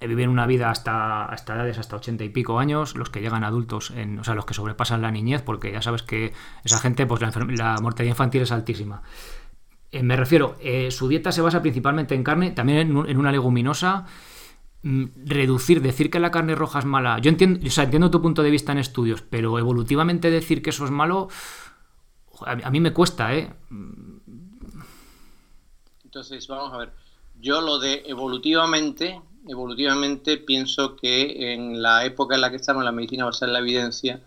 [0.00, 3.44] eh, viven una vida hasta, hasta edades hasta 80 y pico años, los que llegan
[3.44, 6.32] adultos, en, o sea, los que sobrepasan la niñez, porque ya sabes que
[6.64, 9.02] esa gente, pues la, la mortalidad infantil es altísima.
[9.92, 14.06] Eh, me refiero, eh, su dieta se basa principalmente en carne, también en, una leguminosa.
[14.82, 17.18] Mm, reducir, decir que la carne roja es mala.
[17.18, 20.70] Yo entiendo, o sea, entiendo tu punto de vista en estudios, pero evolutivamente decir que
[20.70, 21.28] eso es malo,
[22.44, 23.52] a, mí me cuesta, ¿eh?
[26.04, 26.92] Entonces, vamos a ver.
[27.40, 32.92] Yo lo de evolutivamente, evolutivamente pienso que en la época en la que estamos, la
[32.92, 34.20] medicina basada en la evidencia,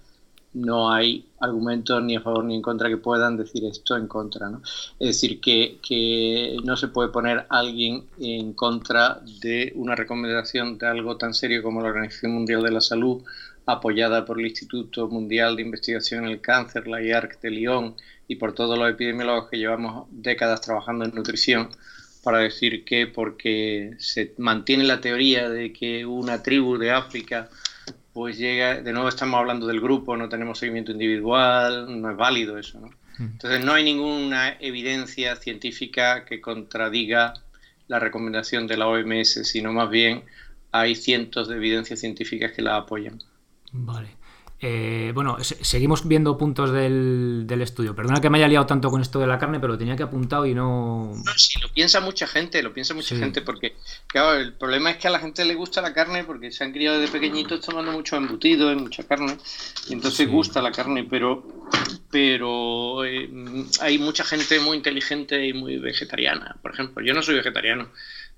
[0.54, 4.50] no hay argumentos ni a favor ni en contra que puedan decir esto en contra.
[4.50, 4.62] ¿no?
[5.00, 11.18] Es decir, que, no se puede poner alguien en contra de una recomendación de algo
[11.18, 13.24] tan serio como la Organización Mundial de la Salud,
[13.66, 17.96] apoyada por el Instituto Mundial de Investigación en el Cáncer, la IARC de Lyon,
[18.28, 21.70] y por todos los epidemiólogos que llevamos décadas trabajando en nutrición,
[22.24, 27.50] para decir que porque se mantiene la teoría de que una tribu de África
[28.20, 32.58] pues llega, de nuevo estamos hablando del grupo, no tenemos seguimiento individual, no es válido
[32.58, 32.88] eso, ¿no?
[33.18, 33.32] Mm.
[33.32, 37.34] Entonces no hay ninguna evidencia científica que contradiga
[37.88, 40.26] la recomendación de la OMS, sino más bien
[40.74, 43.24] hay cientos de evidencias científicas que la apoyan.
[43.72, 44.10] Vale.
[44.62, 47.96] Eh, bueno, seguimos viendo puntos del, estudio.
[47.96, 50.04] Perdona que me haya liado tanto con esto de la carne, pero lo tenía que
[50.04, 51.14] apuntado y no.
[51.14, 53.76] No, sí, lo piensa mucha gente, lo piensa mucha gente, porque,
[54.08, 56.74] claro, el problema es que a la gente le gusta la carne porque se han
[56.74, 59.38] criado desde pequeñitos tomando mucho embutido, mucha carne,
[59.88, 61.48] y entonces gusta la carne, pero,
[62.12, 63.30] pero eh,
[63.80, 66.58] hay mucha gente muy inteligente y muy vegetariana.
[66.62, 67.90] Por ejemplo, yo no soy vegetariano.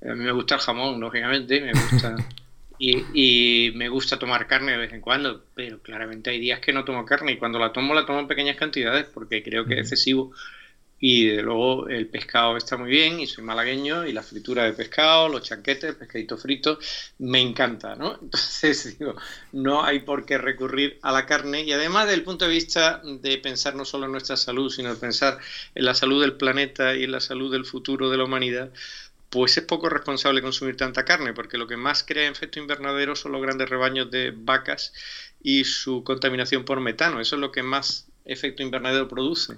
[0.03, 2.15] A mí me gusta el jamón, lógicamente, me gusta.
[2.83, 6.83] Y, me gusta tomar carne de vez en cuando, pero claramente hay días que no
[6.83, 9.81] tomo carne y cuando la tomo la tomo en pequeñas cantidades porque creo que es
[9.81, 10.31] excesivo.
[10.99, 14.73] Y de luego el pescado está muy bien y soy malagueño y la fritura de
[14.73, 16.79] pescado, los chanquetes, el pescadito frito,
[17.19, 18.13] me encanta, ¿no?
[18.21, 19.15] Entonces digo,
[19.51, 23.01] no hay por qué recurrir a la carne y además desde el punto de vista
[23.03, 25.37] de pensar no solo en nuestra salud, sino de pensar
[25.75, 28.71] en la salud del planeta y en la salud del futuro de la humanidad,
[29.31, 33.31] pues es poco responsable consumir tanta carne, porque lo que más crea efecto invernadero son
[33.31, 34.93] los grandes rebaños de vacas
[35.41, 37.21] y su contaminación por metano.
[37.21, 39.55] Eso es lo que más efecto invernadero produce.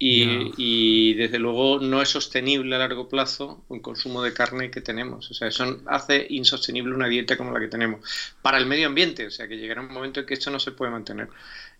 [0.00, 5.30] Y, desde luego no es sostenible a largo plazo el consumo de carne que tenemos.
[5.30, 8.00] O sea, eso hace insostenible una dieta como la que tenemos.
[8.42, 10.72] Para el medio ambiente, o sea, que llegará un momento en que esto no se
[10.72, 11.28] puede mantener.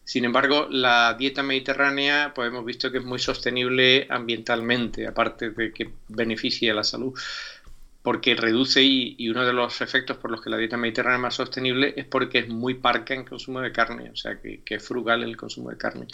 [0.08, 5.70] Sin embargo, la dieta mediterránea, pues hemos visto que es muy sostenible ambientalmente, aparte de
[5.70, 7.12] que beneficia a la salud,
[8.00, 11.34] porque reduce y, uno de los efectos por los que la dieta mediterránea es más
[11.34, 15.22] sostenible es porque es muy parca en consumo de carne, o sea, que, es frugal
[15.24, 16.06] el consumo de carne.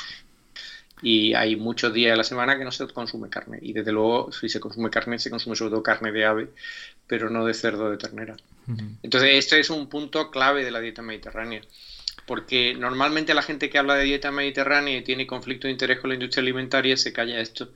[1.01, 3.61] Y hay muchos días de la semana que no se consume carne.
[3.63, 6.49] Y desde luego, si se consume carne, se consume sobre todo carne de ave,
[7.07, 8.35] pero no de cerdo de ternera.
[9.05, 11.63] Entonces, este es un punto clave de la dieta mediterránea
[12.27, 16.11] porque normalmente la gente que habla de dieta mediterránea y tiene conflicto de interés con
[16.11, 17.71] la industria alimentaria se calla esto.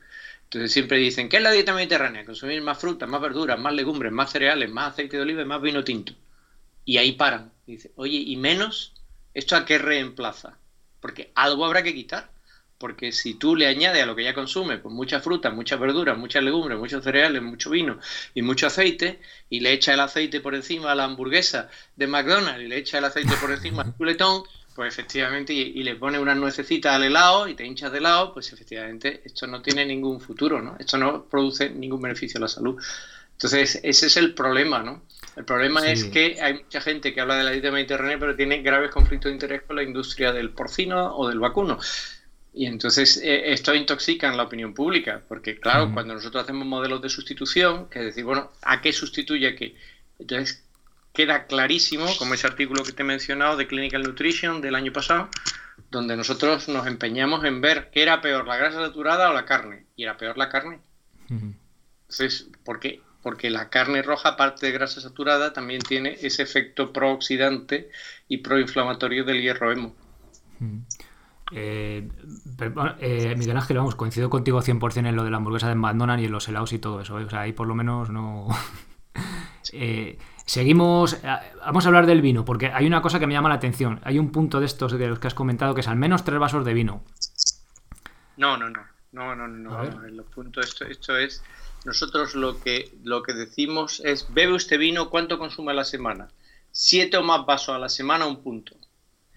[0.44, 2.24] Entonces siempre dicen, ¿qué es la dieta mediterránea?
[2.24, 5.60] Consumir más frutas, más verduras, más legumbres, más cereales, más aceite de oliva y más
[5.60, 6.14] vino tinto.
[6.84, 7.52] Y ahí paran.
[7.66, 8.94] Dice, oye, ¿y menos?
[9.34, 10.58] ¿Esto a qué reemplaza?
[11.00, 12.30] Porque algo habrá que quitar
[12.78, 16.16] porque si tú le añades a lo que ya consume, pues muchas frutas, muchas verduras,
[16.16, 17.98] muchas legumbres, muchos cereales, mucho vino
[18.34, 22.62] y mucho aceite, y le echa el aceite por encima a la hamburguesa de McDonald's
[22.62, 24.44] y le echa el aceite por encima al chuletón,
[24.76, 28.52] pues efectivamente, y, le pones una nuececita al helado y te hinchas de helado, pues
[28.52, 30.76] efectivamente esto no tiene ningún futuro, ¿no?
[30.78, 32.80] Esto no produce ningún beneficio a la salud.
[33.32, 35.02] Entonces, ese es el problema, ¿no?
[35.34, 38.62] El problema es que hay mucha gente que habla de la dieta mediterránea, pero tiene
[38.62, 41.78] graves conflictos de interés con la industria del porcino o del vacuno.
[42.58, 47.00] Y entonces eh, esto intoxica en la opinión pública, porque claro, cuando nosotros hacemos modelos
[47.00, 49.76] de sustitución, que es decir, bueno, ¿a qué sustituye qué?
[50.18, 50.64] Entonces
[51.12, 55.28] queda clarísimo, como ese artículo que te he mencionado de Clinical Nutrition del año pasado,
[55.92, 59.86] donde nosotros nos empeñamos en ver qué era peor, la grasa saturada o la carne.
[59.94, 60.80] Y era peor la carne.
[61.30, 63.00] Entonces, ¿por qué?
[63.22, 67.88] Porque la carne roja, aparte de grasa saturada, también tiene ese efecto prooxidante
[68.26, 69.94] y proinflamatorio del hierro hemo.
[71.52, 72.08] Eh,
[73.00, 76.26] eh, Miguel Ángel, vamos, coincido contigo 100% en lo de la hamburguesa de McDonald's y
[76.26, 77.18] en los helados y todo eso.
[77.18, 77.24] ¿eh?
[77.24, 78.48] O sea, ahí por lo menos no.
[80.44, 81.18] seguimos.
[81.64, 84.00] Vamos a hablar del vino, porque hay una cosa que me llama la atención.
[84.04, 86.38] Hay un punto de estos de los que has comentado que es al menos tres
[86.38, 87.02] vasos de vino.
[88.36, 88.80] No, no, no.
[89.12, 89.82] No, no, no.
[90.04, 91.42] El punto, esto, esto es.
[91.84, 96.28] Nosotros lo que, lo que decimos es: bebe usted vino, ¿cuánto consume a la semana?
[96.70, 98.76] Siete o más vasos a la semana, un punto.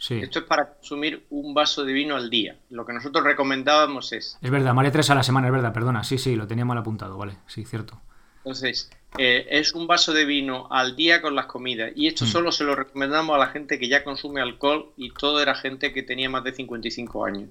[0.10, 2.58] Esto es para consumir un vaso de vino al día.
[2.72, 4.38] Lo que nosotros recomendábamos es...
[4.42, 6.04] Es verdad, vale tres a la semana, es verdad, perdona.
[6.04, 8.02] Sí, sí, lo tenía mal apuntado, vale, sí, cierto.
[8.38, 11.92] Entonces, eh, es un vaso de vino al día con las comidas.
[11.96, 12.28] Y esto mm.
[12.28, 15.94] solo se lo recomendamos a la gente que ya consume alcohol y todo era gente
[15.94, 17.50] que tenía más de 55 años.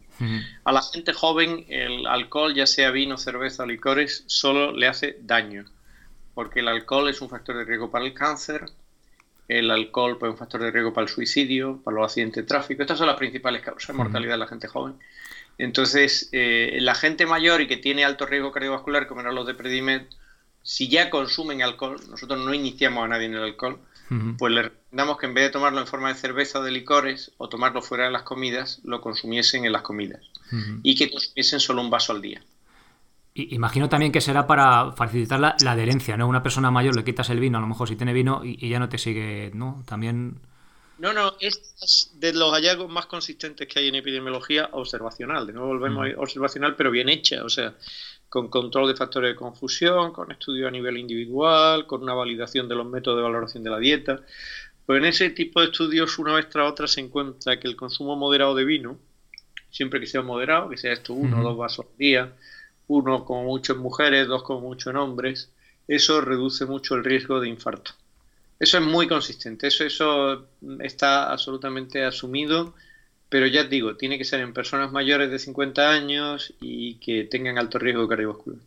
[0.64, 5.18] A la gente joven el alcohol, ya sea vino, cerveza o licores, solo le hace
[5.22, 5.66] daño.
[6.34, 8.64] Porque el alcohol es un factor de riesgo para el cáncer,
[9.50, 12.82] el alcohol pues, un factor de riesgo para el suicidio, para los accidentes de tráfico.
[12.82, 14.94] Estas son las principales causas de mortalidad de la gente joven.
[15.58, 19.54] Entonces, eh, la gente mayor y que tiene alto riesgo cardiovascular, como eran los de
[19.54, 20.02] Predimed,
[20.62, 23.78] si ya consumen alcohol, nosotros no iniciamos a nadie en el alcohol,
[24.38, 27.30] pues le recomendamos que en vez de tomarlo en forma de cerveza o de licores
[27.38, 30.20] o tomarlo fuera de las comidas, lo consumiesen en las comidas
[30.82, 32.42] y que consumiesen solo un vaso al día.
[33.34, 36.26] Imagino también que será para facilitar la, adherencia, ¿no?
[36.26, 38.80] Una persona mayor le quitas el vino, a lo mejor si tiene vino y, ya
[38.80, 39.84] no te sigue, ¿no?
[39.86, 40.40] También...
[40.98, 45.46] No, no, es de los hallazgos más consistentes que hay en epidemiología observacional.
[45.46, 47.74] De nuevo volvemos a observacional, pero bien hecha, o sea,
[48.28, 52.74] con control de factores de confusión, con estudio a nivel individual, con una validación de
[52.74, 54.20] los métodos de valoración de la dieta.
[54.84, 58.16] Pues en ese tipo de estudios, una vez tras otra, se encuentra que el consumo
[58.16, 58.98] moderado de vino,
[59.70, 62.32] siempre que sea moderado, que sea esto uno o dos vasos al día,
[62.90, 65.50] uno como mucho en mujeres, dos como mucho en hombres,
[65.86, 67.92] eso reduce mucho el riesgo de infarto.
[68.58, 70.46] Eso es muy consistente, eso, eso
[70.80, 72.74] está absolutamente asumido,
[73.28, 77.58] pero ya digo, tiene que ser en personas mayores de 50 años y que tengan
[77.58, 78.58] alto riesgo cardiovascular.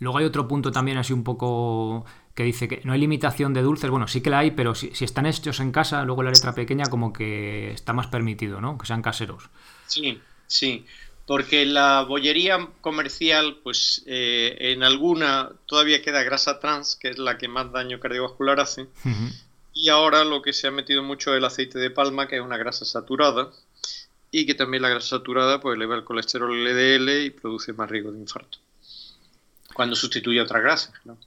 [0.00, 3.62] Luego hay otro punto también así un poco que dice que no hay limitación de
[3.62, 6.30] dulces, bueno, sí que la hay, pero si, si están hechos en casa, luego la
[6.30, 8.76] letra pequeña como que está más permitido, ¿no?
[8.78, 9.48] Que sean caseros.
[9.86, 10.84] Sí, sí
[11.28, 17.36] porque la bollería comercial, pues eh, en alguna todavía queda grasa trans, que es la
[17.36, 18.86] que más daño cardiovascular hace,
[19.74, 22.42] y ahora lo que se ha metido mucho es el aceite de palma, que es
[22.42, 23.50] una grasa saturada,
[24.30, 28.10] y que también la grasa saturada pues eleva el colesterol LDL y produce más riesgo
[28.10, 28.56] de infarto,
[29.74, 31.18] cuando sustituye a otra grasa, ¿no?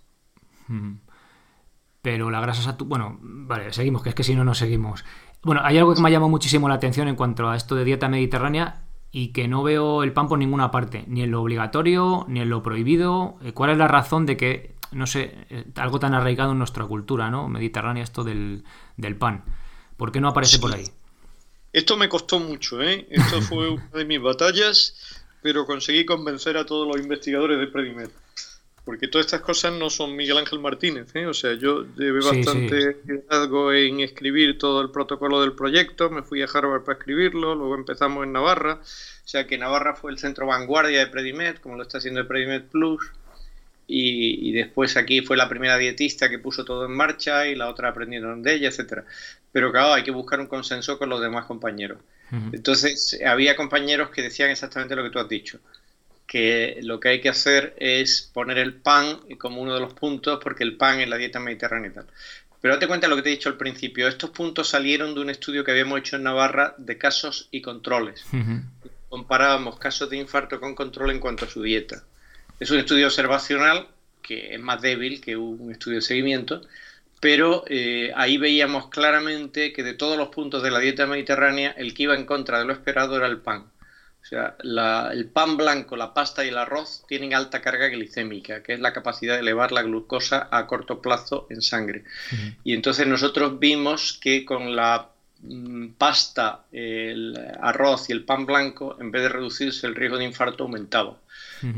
[2.02, 5.06] Pero la grasa saturada, bueno, vale, seguimos, que es que si no, no seguimos.
[5.44, 7.84] Bueno, hay algo que me ha llamado muchísimo la atención en cuanto a esto de
[7.84, 12.26] dieta mediterránea y que no veo el pan por ninguna parte, ni en lo obligatorio,
[12.30, 13.38] ni en lo prohibido.
[13.44, 16.86] Eh, ¿Cuál es la razón de que, no sé, eh, algo tan arraigado en nuestra
[16.86, 17.50] cultura, ¿no?
[17.50, 18.64] Mediterránea, esto del,
[19.20, 19.44] pan.
[19.98, 20.86] ¿Por qué no aparece por ahí?
[21.74, 23.08] Esto me costó mucho, ¿eh?
[23.10, 24.96] Esto fue una de mis batallas,
[25.42, 28.10] pero conseguí convencer a todos los investigadores de Predimed.
[28.84, 31.28] Porque todas estas cosas no son Miguel Ángel Martínez, ¿eh?
[31.28, 36.42] O sea, yo llevé bastante liderazgo en escribir todo el protocolo del proyecto, me fui
[36.42, 40.48] a Harvard para escribirlo, luego empezamos en Navarra, o sea que Navarra fue el centro
[40.48, 43.12] vanguardia de Predimed, como lo está haciendo el Predimed Plus,
[43.94, 47.90] y, después aquí fue la primera dietista que puso todo en marcha y la otra
[47.90, 49.04] aprendieron de ella, etcétera.
[49.52, 51.98] Pero claro, hay que buscar un consenso con los demás compañeros.
[52.54, 55.60] Entonces, había compañeros que decían exactamente lo que tú has dicho
[56.32, 60.40] que lo que hay que hacer es poner el pan como uno de los puntos,
[60.42, 62.06] porque el pan es la dieta mediterránea y tal.
[62.62, 64.08] Pero date cuenta de lo que te he dicho al principio.
[64.08, 68.24] Estos puntos salieron de un estudio que habíamos hecho en Navarra de casos y controles.
[69.10, 72.02] Comparábamos casos de infarto con control en cuanto a su dieta.
[72.62, 73.90] Es un estudio observacional
[74.22, 76.62] que es más débil que un estudio de seguimiento,
[77.20, 81.94] pero eh, ahí veíamos claramente que de todos los puntos de la dieta mediterránea, el
[81.94, 83.66] que iba en contra de lo esperado era el pan.
[84.22, 84.56] O sea,
[85.12, 88.94] el pan blanco, la pasta y el arroz tienen alta carga glicémica, que es la
[88.94, 92.04] capacidad de elevar la glucosa a corto plazo en sangre.
[92.64, 95.10] Y entonces nosotros vimos que con la
[95.42, 100.26] mm, pasta, el arroz y el pan blanco, en vez de reducirse el riesgo de
[100.26, 101.18] infarto, aumentaba.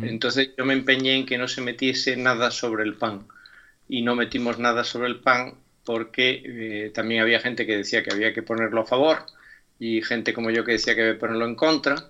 [0.01, 3.25] Entonces yo me empeñé en que no se metiese nada sobre el pan.
[3.87, 8.13] Y no metimos nada sobre el pan porque eh, también había gente que decía que
[8.13, 9.25] había que ponerlo a favor
[9.79, 12.07] y gente como yo que decía que había que ponerlo en contra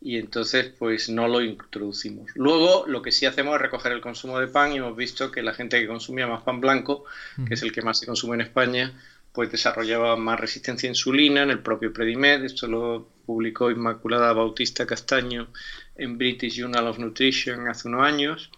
[0.00, 2.30] y entonces pues no lo introducimos.
[2.34, 5.42] Luego lo que sí hacemos es recoger el consumo de pan y hemos visto que
[5.42, 7.04] la gente que consumía más pan blanco,
[7.46, 8.92] que es el que más se consume en España,
[9.32, 14.86] pues desarrollaba más resistencia a insulina en el propio Predimed, esto lo publicó Inmaculada Bautista
[14.86, 15.48] Castaño
[15.96, 18.50] en British Journal of Nutrition hace unos años.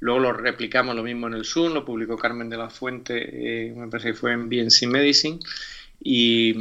[0.00, 3.72] Luego lo replicamos lo mismo en el Zoom, lo publicó Carmen de la Fuente, eh,
[3.74, 5.38] me parece que fue en BNC Medicine
[6.02, 6.52] y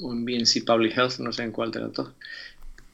[0.00, 2.10] o en BNC Public Health, no sé en cuál de las dos.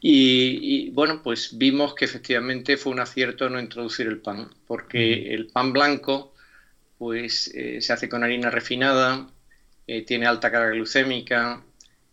[0.01, 5.49] Y, bueno, pues vimos que efectivamente fue un acierto no introducir el pan, porque el
[5.49, 6.33] pan blanco
[6.99, 9.29] pues eh, se hace con harina refinada,
[9.87, 11.63] eh, tiene alta carga glucémica,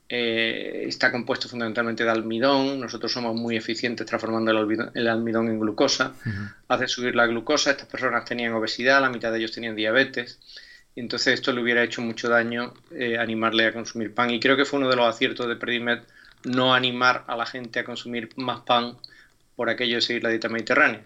[0.10, 2.80] eh, está compuesto fundamentalmente de almidón.
[2.80, 6.14] Nosotros somos muy eficientes transformando el almidón, en glucosa.
[6.68, 7.72] Hace subir la glucosa.
[7.72, 10.40] Estas personas tenían obesidad, la mitad de ellos tenían diabetes.
[10.96, 12.74] entonces esto le hubiera hecho mucho daño
[13.20, 14.30] animarle a consumir pan.
[14.32, 16.00] Y creo que fue uno de los aciertos de Predimed
[16.46, 18.98] no animar a la gente a consumir más pan
[19.56, 21.04] por aquello de seguir la dieta mediterránea.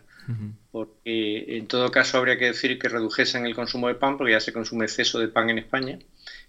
[0.71, 4.41] Porque en todo caso habría que decir que redujesen el consumo de pan, porque ya
[4.41, 5.99] se consume exceso de pan en España.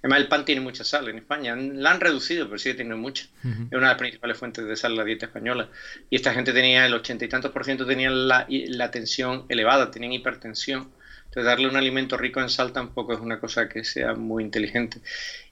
[0.01, 1.55] Además, el pan tiene mucha sal en España.
[1.55, 3.26] La han reducido, pero sigue teniendo mucha.
[3.45, 5.68] Es una de las principales fuentes de sal la dieta española.
[6.11, 9.93] Y esta gente tenía el ochenta y tantos por ciento tenían la, la tensión elevada,
[9.93, 10.89] tenían hipertensión.
[11.26, 15.01] Entonces, darle un alimento rico en sal tampoco es una cosa que sea muy inteligente.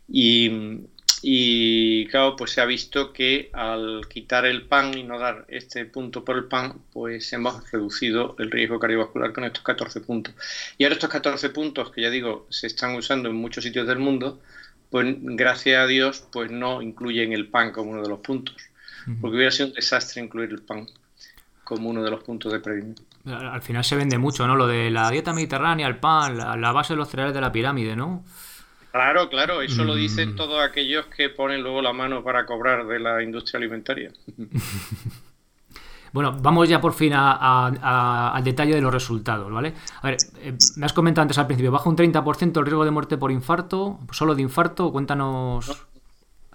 [0.09, 0.81] Y,
[1.29, 5.85] y claro, pues se ha visto que al quitar el pan y no dar este
[5.85, 10.37] punto por el pan, pues hemos reducido el riesgo cardiovascular con estos 14 puntos.
[10.79, 13.99] Y ahora estos 14 puntos, que ya digo, se están usando en muchos sitios del
[13.99, 14.41] mundo,
[14.89, 18.55] pues gracias a Dios, pues no incluyen el pan como uno de los puntos.
[19.21, 20.87] Porque hubiera sido un desastre incluir el pan
[21.65, 23.05] como uno de los puntos de prevención.
[23.25, 24.55] Al final se vende mucho, ¿no?
[24.55, 27.51] Lo de la dieta mediterránea, el pan, la, la base de los cereales de la
[27.51, 28.25] pirámide, ¿no?
[28.97, 30.37] Claro, claro, eso lo dicen mm.
[30.37, 34.11] todos aquellos que ponen luego la mano para cobrar de la industria alimentaria.
[36.13, 39.75] Bueno, vamos ya por fin al detalle de los resultados, ¿vale?
[40.01, 42.91] A ver, eh, me has comentado antes al principio, baja un 30% el riesgo de
[42.91, 45.87] muerte por infarto, solo de infarto, cuéntanos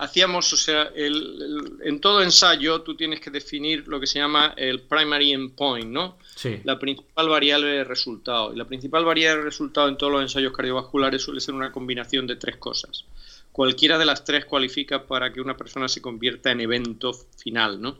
[0.01, 4.55] hacíamos, o sea, el, en todo ensayo tú tienes que definir lo que se llama
[4.57, 6.17] el primary endpoint, ¿no?
[6.35, 6.59] Sí.
[6.63, 8.51] La principal variable de resultado.
[8.51, 12.25] Y la principal variable de resultado en todos los ensayos cardiovasculares suele ser una combinación
[12.25, 13.05] de tres cosas.
[13.51, 17.95] Cualquiera de las tres cualifica para que una persona se convierta en evento final, ¿no?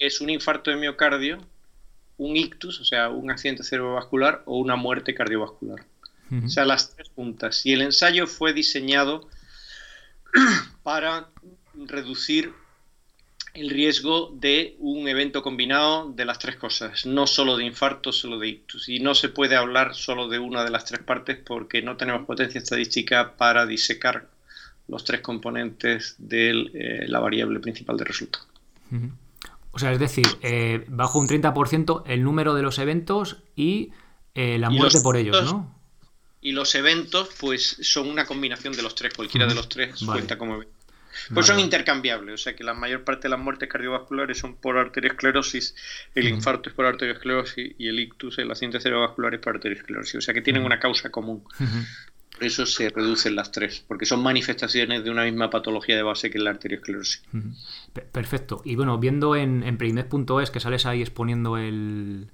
[0.00, 1.38] Es un infarto de miocardio,
[2.18, 5.84] un ictus, o sea, un accidente cerebrovascular o una muerte cardiovascular.
[6.44, 7.64] O sea, las tres puntas.
[7.64, 9.28] Y el ensayo fue diseñado
[10.82, 11.28] para
[11.74, 12.52] reducir
[13.54, 18.38] el riesgo de un evento combinado de las tres cosas, no solo de infarto, solo
[18.38, 18.88] de ictus.
[18.88, 22.26] Y no se puede hablar solo de una de las tres partes porque no tenemos
[22.26, 24.28] potencia estadística para disecar
[24.88, 28.44] los tres componentes de eh, la variable principal de resultado.
[29.70, 33.92] O sea, es decir, eh, bajo un 30% el número de los eventos y
[34.34, 35.74] eh, la muerte por ellos, ¿no?
[36.44, 40.36] Y los eventos pues son una combinación de los tres, cualquiera de los tres cuenta
[40.38, 40.74] como evento.
[41.32, 44.76] Pues son intercambiables, o sea que la mayor parte de las muertes cardiovasculares son por
[44.76, 45.74] arteriosclerosis,
[46.14, 50.20] el infarto es por arteriosclerosis y el ictus, el accidente cerebrovascular es por arteriosclerosis, o
[50.20, 51.42] sea que tienen una causa común.
[52.34, 56.30] Por eso se reducen las tres, porque son manifestaciones de una misma patología de base
[56.30, 57.22] que es la arteriosclerosis.
[58.12, 58.60] Perfecto.
[58.66, 62.26] Y bueno, viendo en, en que sales ahí exponiendo el,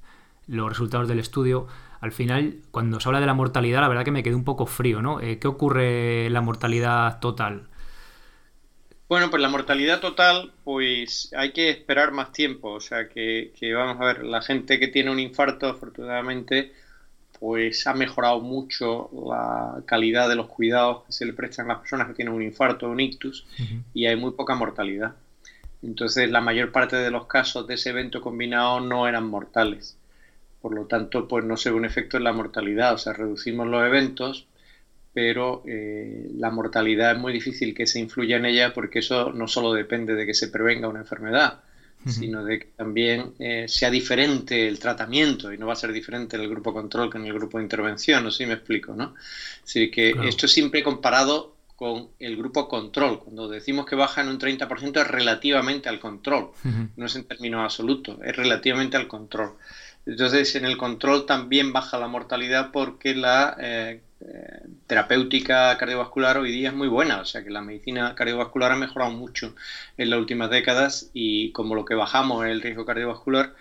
[0.48, 1.68] los resultados del estudio,
[2.00, 4.66] al final, cuando se habla de la mortalidad, la verdad que me quedé un poco
[4.66, 5.20] frío, ¿no?
[5.20, 7.68] Eh, ¿Qué ocurre en la mortalidad total?
[9.06, 12.70] Bueno, pues la mortalidad total, pues hay que esperar más tiempo.
[12.70, 16.72] O sea, que, vamos a ver, la gente que tiene un infarto, afortunadamente,
[17.38, 21.80] pues ha mejorado mucho la calidad de los cuidados que se le prestan a las
[21.80, 23.46] personas que tienen un infarto o un ictus
[23.92, 25.16] y hay muy poca mortalidad.
[25.82, 29.98] Entonces, la mayor parte de los casos de ese evento combinado no eran mortales.
[30.60, 33.66] Por lo tanto, pues no se ve un efecto en la mortalidad, o sea, reducimos
[33.66, 34.46] los eventos,
[35.12, 39.48] pero eh, la mortalidad es muy difícil que se influya en ella porque eso no
[39.48, 41.60] solo depende de que se prevenga una enfermedad,
[42.06, 46.36] sino de que también eh, sea diferente el tratamiento y no va a ser diferente
[46.36, 48.94] en el grupo control que en el grupo de intervención, no sé si me explico,
[48.94, 49.14] ¿no?
[49.62, 53.20] Así que esto es siempre comparado con el grupo control.
[53.20, 56.50] Cuando decimos que baja en un 30% es relativamente al control,
[56.96, 59.52] no es en términos absolutos, es relativamente al control.
[60.06, 66.50] Entonces, en el control también baja la mortalidad porque la eh, eh, terapéutica cardiovascular hoy
[66.50, 69.54] día es muy buena, o sea que la medicina cardiovascular ha mejorado mucho
[69.96, 73.54] en las últimas décadas y como lo que bajamos es el riesgo cardiovascular,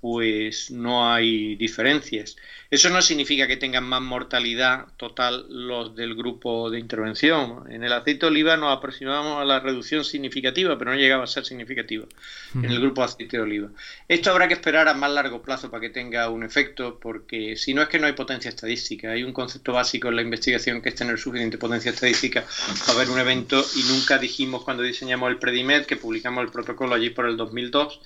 [0.00, 2.36] pues no hay diferencias.
[2.70, 7.64] Eso no significa que tengan más mortalidad total los del grupo de intervención.
[7.68, 11.26] En el aceite de oliva nos aproximamos a la reducción significativa, pero no llegaba a
[11.26, 12.06] ser significativa
[12.54, 13.70] en el grupo de aceite de oliva.
[14.06, 17.74] Esto habrá que esperar a más largo plazo para que tenga un efecto, porque si
[17.74, 19.10] no es que no hay potencia estadística.
[19.10, 22.44] Hay un concepto básico en la investigación que es tener suficiente potencia estadística
[22.86, 26.94] para ver un evento y nunca dijimos cuando diseñamos el Predimed, que publicamos el protocolo
[26.94, 28.00] allí por el 2002,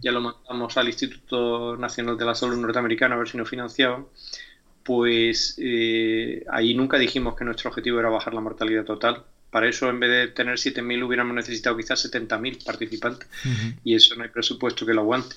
[0.00, 3.99] ya lo mandamos al Instituto Nacional de la Salud norteamericano a ver si nos financiaban
[4.82, 9.24] pues eh, ahí nunca dijimos que nuestro objetivo era bajar la mortalidad total.
[9.50, 13.28] Para eso, en vez de tener 7.000, hubiéramos necesitado quizás 70.000 participantes.
[13.84, 15.36] Y eso no hay presupuesto que lo aguante.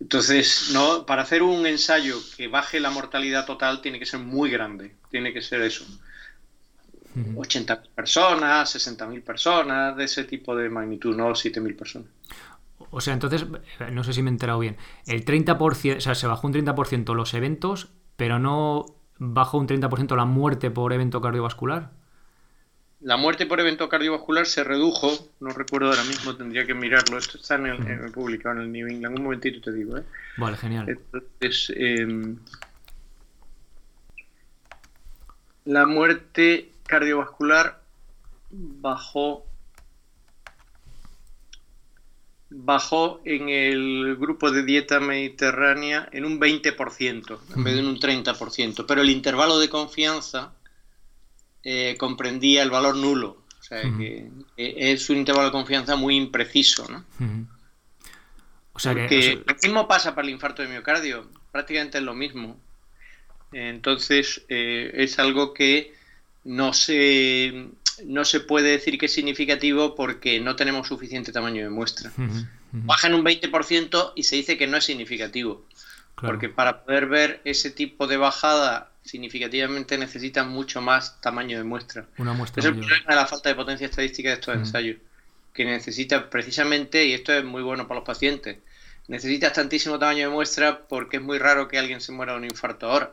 [0.00, 4.50] Entonces, no, para hacer un ensayo que baje la mortalidad total tiene que ser muy
[4.50, 4.92] grande.
[5.10, 5.86] Tiene que ser eso.
[7.14, 12.08] 80.000 personas, 60.000 personas, de ese tipo de magnitud, no 7.000 personas.
[12.90, 13.46] O sea, entonces,
[13.92, 14.76] no sé si me he enterado bien.
[15.06, 18.86] El 30%, o sea, se bajó un 30% los eventos, pero no
[19.18, 21.90] bajó un 30% la muerte por evento cardiovascular.
[23.00, 25.10] La muerte por evento cardiovascular se redujo,
[25.40, 28.72] no recuerdo ahora mismo, tendría que mirarlo, esto está en el, en publicado en el
[28.72, 29.98] New England, un momentito te digo.
[29.98, 30.04] ¿eh?
[30.36, 30.88] Vale, genial.
[30.88, 32.36] Entonces, em,
[35.64, 37.80] la muerte cardiovascular
[38.50, 39.46] bajó
[42.54, 47.98] bajó en el grupo de dieta mediterránea en un 20%, en vez de en un
[47.98, 50.52] 30%, pero el intervalo de confianza
[51.64, 53.42] eh, comprendía el valor nulo.
[53.60, 56.86] O sea, que es un intervalo de confianza muy impreciso.
[56.90, 57.04] ¿no?
[58.72, 62.58] O sea que, lo mismo pasa para el infarto de miocardio, prácticamente es lo mismo.
[63.52, 65.94] Entonces, eh, es algo que
[66.44, 67.68] no se
[68.06, 72.12] no se puede decir que es significativo porque no tenemos suficiente tamaño de muestra.
[72.72, 75.64] Baja en un 20% y se dice que no es significativo.
[76.14, 82.06] Porque para poder ver ese tipo de bajada significativamente necesitan mucho más tamaño de muestra.
[82.18, 84.98] Una muestra es el problema de la falta de potencia estadística de estos ensayos.
[85.52, 88.58] Que necesita precisamente, y esto es muy bueno para los pacientes,
[89.08, 92.44] necesitas tantísimo tamaño de muestra porque es muy raro que alguien se muera de un
[92.44, 93.12] infarto ahora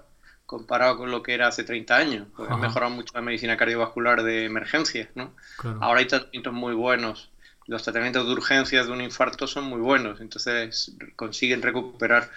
[0.49, 2.27] comparado con lo que era hace 30 años.
[2.35, 5.31] Porque ha mejorado mucho la medicina cardiovascular de emergencia, ¿no?
[5.79, 7.29] Ahora hay tratamientos muy buenos.
[7.67, 12.31] Los tratamientos de urgencias de un infarto son muy buenos, entonces consiguen recuperar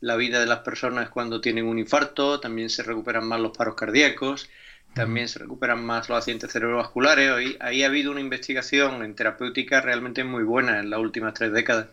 [0.00, 3.74] la vida de las personas cuando tienen un infarto, también se recuperan más los paros
[3.74, 4.48] cardíacos,
[4.94, 7.30] también se recuperan más los accidentes cerebrovasculares.
[7.32, 11.52] Hoy, ahí ha habido una investigación en terapéutica realmente muy buena en las últimas tres
[11.52, 11.88] décadas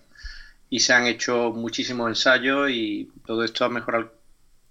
[0.69, 4.13] y se han hecho muchísimos ensayos y todo esto ha mejorado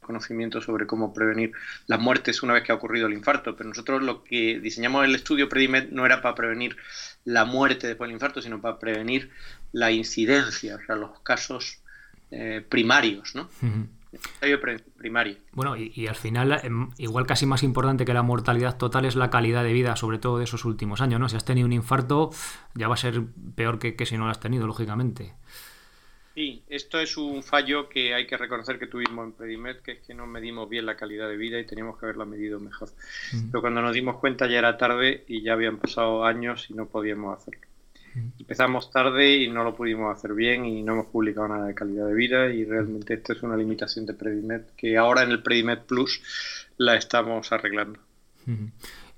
[0.05, 1.53] conocimiento sobre cómo prevenir
[1.87, 5.15] las muertes una vez que ha ocurrido el infarto, pero nosotros lo que diseñamos el
[5.15, 6.77] estudio Predimed no era para prevenir
[7.25, 9.31] la muerte después del infarto, sino para prevenir
[9.73, 11.79] la incidencia, o sea, los casos
[12.31, 13.49] eh, primarios, ¿no?
[14.97, 15.37] primario.
[15.53, 19.31] Bueno, y, al final, em, igual casi más importante que la mortalidad total es la
[19.31, 21.29] calidad de vida, sobre todo de esos últimos años, ¿no?
[21.29, 22.31] Si has tenido un infarto,
[22.75, 23.23] ya va a ser
[23.55, 25.35] peor que, que si no lo has tenido, lógicamente.
[26.35, 29.99] Sí, esto es un fallo que hay que reconocer que tuvimos en Predimed, que es
[30.01, 32.91] que no medimos bien la calidad de vida y teníamos que haberla medido mejor.
[33.51, 36.87] Pero cuando nos dimos cuenta ya era tarde y ya habían pasado años y no
[36.87, 37.69] podíamos hacerlo.
[38.39, 42.07] Empezamos tarde y no lo pudimos hacer bien y no hemos publicado nada de calidad
[42.07, 45.81] de vida y realmente esto es una limitación de Predimed que ahora en el Predimed
[45.81, 46.21] Plus
[46.77, 48.01] la estamos arreglando.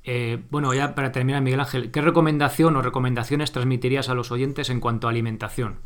[0.05, 4.71] Eh, bueno, ya para terminar, Miguel Ángel, ¿qué recomendación o recomendaciones transmitirías a los oyentes
[4.71, 5.81] en cuanto a alimentación?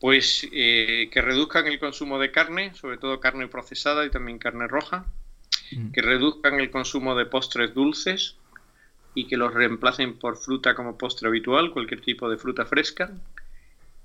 [0.00, 4.68] Pues eh, que reduzcan el consumo de carne, sobre todo carne procesada y también carne
[4.68, 5.06] roja,
[5.72, 5.90] mm.
[5.90, 8.36] que reduzcan el consumo de postres dulces
[9.14, 13.10] y que los reemplacen por fruta como postre habitual, cualquier tipo de fruta fresca,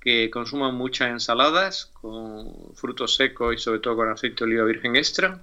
[0.00, 4.96] que consuman muchas ensaladas con frutos secos y sobre todo con aceite de oliva virgen
[4.96, 5.40] extra,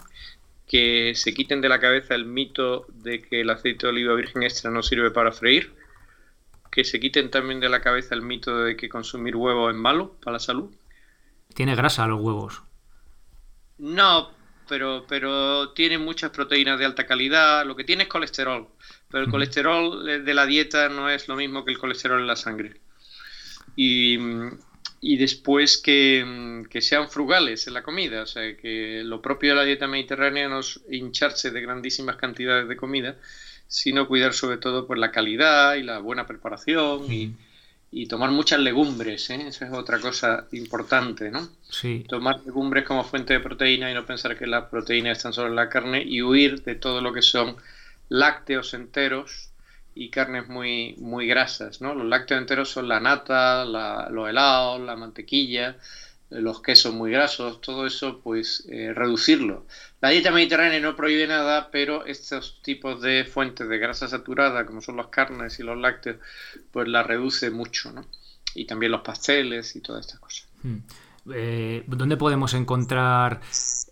[0.68, 4.44] que se quiten de la cabeza el mito de que el aceite de oliva virgen
[4.44, 5.74] extra no sirve para freír,
[6.72, 10.16] que se quiten también de la cabeza el mito de que consumir huevo es malo
[10.24, 10.74] para la salud.
[11.54, 12.64] Tiene grasa los huevos.
[13.78, 14.32] No,
[14.70, 17.66] pero, pero tiene muchas proteínas de alta calidad.
[17.66, 18.70] Lo que tiene es colesterol.
[19.10, 22.38] Pero el colesterol de la dieta no es lo mismo que el colesterol en la
[22.38, 22.80] sangre.
[23.76, 24.18] Y,
[25.02, 28.22] y después que, que, sean frugales en la comida.
[28.22, 32.70] O sea, que lo propio de la dieta mediterránea no es hincharse de grandísimas cantidades
[32.70, 33.18] de comida,
[33.72, 37.34] sino cuidar sobre todo por la calidad y la buena preparación y,
[37.90, 39.48] y tomar muchas legumbres, ¿eh?
[39.48, 41.48] Eso es otra cosa importante, ¿no?
[41.70, 42.04] Sí.
[42.10, 45.56] Tomar legumbres como fuente de proteína y no pensar que las proteínas están solo en
[45.56, 47.56] la carne y huir de todo lo que son
[48.10, 49.52] lácteos enteros
[49.96, 51.96] y carnes muy, muy grasas, ¿no?
[51.96, 55.78] Los lácteos enteros son la nata, la, los helados, la mantequilla,
[56.32, 59.66] los quesos muy grasos, todo eso, pues eh, reducirlo.
[60.00, 64.82] La dieta mediterránea no prohíbe nada, pero estos tipos de fuentes de grasa saturada, como
[64.82, 66.18] son las carnes y los lácteos,
[66.72, 68.06] pues la reduce mucho, ¿no?
[68.56, 70.48] Y también los pasteles y todas estas cosas.
[71.32, 73.42] Eh, ¿Dónde podemos encontrar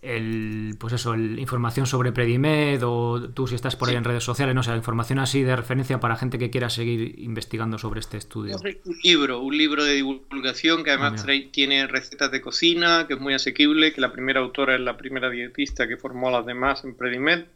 [0.02, 4.24] el, pues eso, el, información sobre Predimed o tú si estás por ahí en redes
[4.24, 8.16] sociales, no sé, información así de referencia para gente que quiera seguir investigando sobre este
[8.16, 8.56] estudio?
[8.56, 13.20] Un libro, un libro de divulgación que además ah, tiene recetas de cocina, que es
[13.20, 16.82] muy asequible, que la primera autora es la primera dietista que formó a las demás
[16.84, 17.46] en Predimed.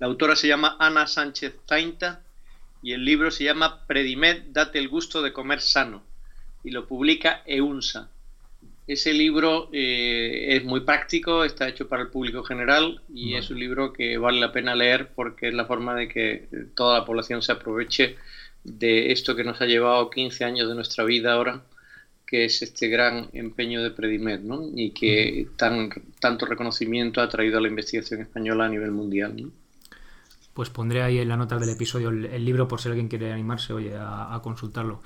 [0.00, 2.22] La autora se llama Ana Sánchez Tainta
[2.82, 6.02] y el libro se llama Predimed, date el gusto de comer sano
[6.64, 8.08] y lo publica EUNSA.
[8.86, 13.58] Ese libro eh, es muy práctico, está hecho para el público general y es un
[13.58, 17.40] libro que vale la pena leer porque es la forma de que toda la población
[17.40, 18.16] se aproveche
[18.62, 21.62] de esto que nos ha llevado 15 años de nuestra vida ahora,
[22.26, 24.62] que es este gran empeño de Predimed, ¿no?
[24.74, 25.88] Y que tan,
[26.20, 29.50] tanto reconocimiento ha traído a la investigación española a nivel mundial.
[30.52, 33.72] Pues pondré ahí en la nota del episodio el, libro por si alguien quiere animarse
[33.72, 35.00] oye, a consultarlo.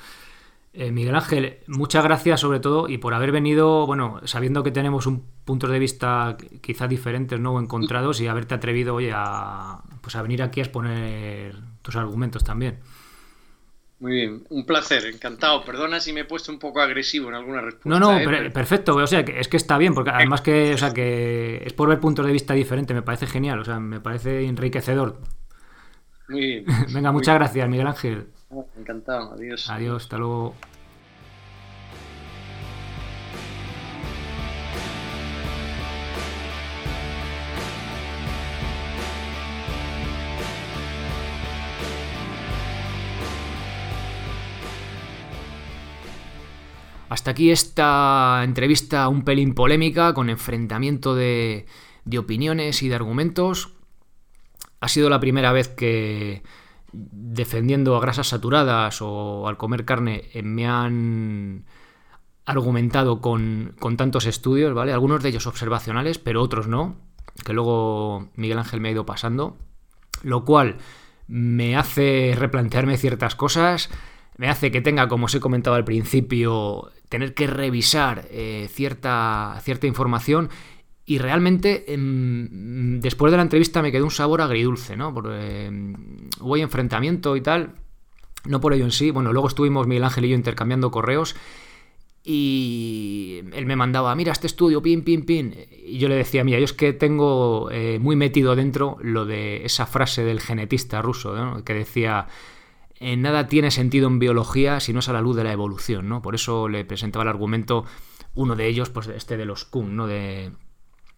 [0.72, 5.06] Eh, Miguel Ángel, muchas gracias sobre todo y por haber venido, bueno, sabiendo que tenemos
[5.06, 7.54] un punto de vista quizás diferentes, ¿no?
[7.54, 12.44] O encontrados y haberte atrevido, oye, a, pues a venir aquí a exponer tus argumentos
[12.44, 12.80] también.
[14.00, 15.64] Muy bien, un placer, encantado.
[15.64, 17.88] Perdona si me he puesto un poco agresivo en alguna respuesta.
[17.88, 18.50] No, no, ¿eh?
[18.50, 18.94] perfecto.
[18.94, 21.98] O sea, es que está bien, porque además que, o sea, que es por ver
[21.98, 25.18] puntos de vista diferentes, me parece genial, o sea, me parece enriquecedor.
[26.28, 26.64] Muy bien.
[26.94, 28.28] Venga, muchas gracias, Miguel Ángel.
[28.50, 29.68] Encantado, adiós.
[29.68, 30.54] Adiós, hasta luego.
[47.10, 51.66] Hasta aquí esta entrevista un pelín polémica, con enfrentamiento de,
[52.04, 53.74] de opiniones y de argumentos.
[54.80, 56.42] Ha sido la primera vez que,
[56.92, 61.64] defendiendo a grasas saturadas o al comer carne eh, me han
[62.44, 64.92] argumentado con, tantos estudios, ¿vale?
[64.92, 66.96] Algunos de ellos observacionales, pero otros no,
[67.44, 69.58] que luego Miguel Ángel me ha ido pasando,
[70.22, 70.78] lo cual
[71.26, 73.90] me hace replantearme ciertas cosas,
[74.38, 79.58] me hace que tenga, como os he comentado al principio, tener que revisar eh, cierta,
[79.62, 80.48] cierta información
[81.08, 85.14] y realmente, em, después de la entrevista me quedó un sabor agridulce, ¿no?
[85.14, 85.94] Porque em,
[86.38, 87.76] hubo enfrentamiento y tal.
[88.44, 89.10] No por ello en sí.
[89.10, 91.34] Bueno, luego estuvimos Miguel Ángel y yo intercambiando correos.
[92.22, 95.54] Y él me mandaba, mira este estudio, pin, pin, pin.
[95.82, 99.64] Y yo le decía, mira, yo es que tengo eh, muy metido dentro lo de
[99.64, 101.64] esa frase del genetista ruso, ¿no?
[101.64, 102.26] que decía,
[103.00, 106.06] en nada tiene sentido en biología si no es a la luz de la evolución,
[106.06, 106.20] ¿no?
[106.20, 107.86] Por eso le presentaba el argumento,
[108.34, 110.06] uno de ellos, pues este de los Kuhn, ¿no?
[110.06, 110.50] De,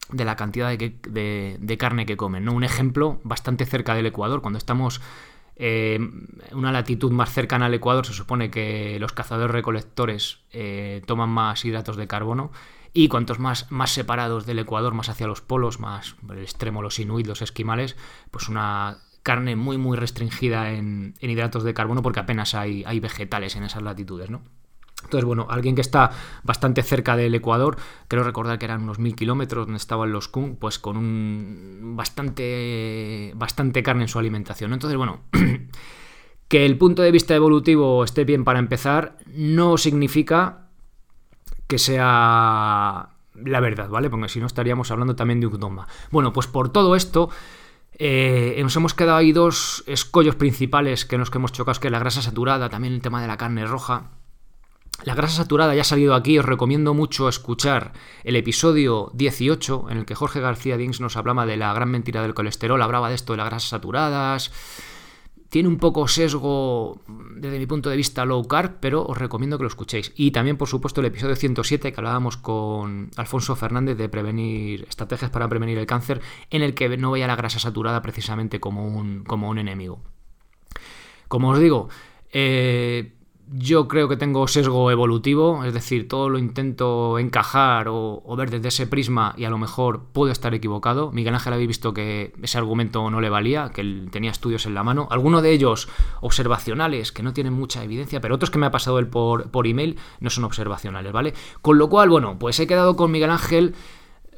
[0.09, 2.45] de la cantidad de, carne que comen.
[2.45, 2.53] ¿no?
[2.53, 5.01] Un ejemplo bastante cerca del Ecuador, cuando estamos
[5.57, 11.03] en eh, una latitud más cercana al Ecuador, se supone que los cazadores recolectores eh,
[11.07, 12.51] toman más hidratos de carbono.
[12.93, 16.99] Y cuantos más, más separados del Ecuador, más hacia los polos, más el extremo, los
[16.99, 17.97] inuit, los esquimales,
[18.33, 22.99] pues una carne muy muy restringida en, en hidratos de carbono porque apenas hay, hay
[22.99, 24.43] vegetales en esas latitudes, ¿no?
[25.05, 26.11] Entonces, bueno, alguien que está
[26.43, 27.77] bastante cerca del Ecuador,
[28.09, 33.33] creo recordar que eran unos mil kilómetros donde estaban los Kun, pues con un bastante,
[33.35, 34.73] bastante carne en su alimentación.
[34.73, 35.21] Entonces, bueno,
[36.49, 40.69] que el punto de vista evolutivo esté bien para empezar, no significa
[41.67, 43.11] que sea
[43.45, 44.11] la verdad, ¿vale?
[44.11, 45.87] Porque si no estaríamos hablando también de un dogma.
[46.11, 47.31] Bueno, pues por todo esto,
[47.99, 51.93] eh, nos hemos quedado ahí dos escollos principales que nos que hemos chocado, que es
[51.93, 54.11] la grasa saturada, también el tema de la carne roja.
[55.05, 57.93] La grasa saturada ya ha salido aquí, os recomiendo mucho escuchar
[58.23, 62.21] el episodio 18 en el que Jorge García Dings nos hablaba de la gran mentira
[62.21, 64.53] del colesterol, hablaba de esto de las grasas saturadas.
[65.49, 67.01] Tiene un poco sesgo
[67.35, 70.13] desde mi punto de vista low carb, pero os recomiendo que lo escuchéis.
[70.15, 75.31] Y también, por supuesto, el episodio 107 que hablábamos con Alfonso Fernández de prevenir estrategias
[75.31, 76.21] para prevenir el cáncer,
[76.51, 80.03] en el que no veía la grasa saturada precisamente como un, como un enemigo.
[81.27, 81.89] Como os digo,
[82.33, 83.15] eh,
[83.53, 88.69] yo creo que tengo sesgo evolutivo, es decir, todo lo intento encajar o, ver desde
[88.69, 91.11] ese prisma y a lo mejor puedo estar equivocado.
[91.11, 94.75] Miguel Ángel habéis visto que ese argumento no le valía, que él tenía estudios en
[94.75, 95.09] la mano.
[95.11, 95.89] Algunos de ellos
[96.21, 99.67] observacionales, que no tienen mucha evidencia, pero otros que me ha pasado él por, por
[99.67, 101.35] email no son observacionales, ¿vale?
[101.61, 103.75] Con lo cual, bueno, pues he quedado con Miguel Ángel,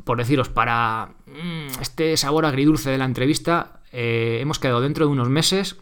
[0.05, 3.83] por deciros, para mm, este sabor agridulce de la entrevista.
[3.93, 5.77] Eh, hemos quedado dentro de unos meses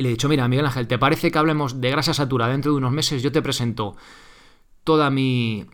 [0.00, 2.72] y le he dicho, mira, Miguel Ángel, ¿te parece que hablemos de grasa saturada dentro
[2.72, 3.22] de unos meses?
[3.22, 3.98] Yo te presento
[4.82, 5.66] toda mi,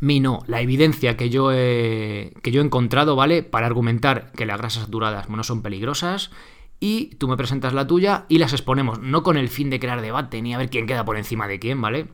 [0.00, 3.44] mi no, la evidencia que yo, he, que yo he encontrado, ¿vale?
[3.44, 6.32] Para argumentar que las grasas saturadas no son peligrosas.
[6.80, 10.00] Y tú me presentas la tuya y las exponemos, no con el fin de crear
[10.00, 12.08] debate ni a ver quién queda por encima de quién, ¿vale?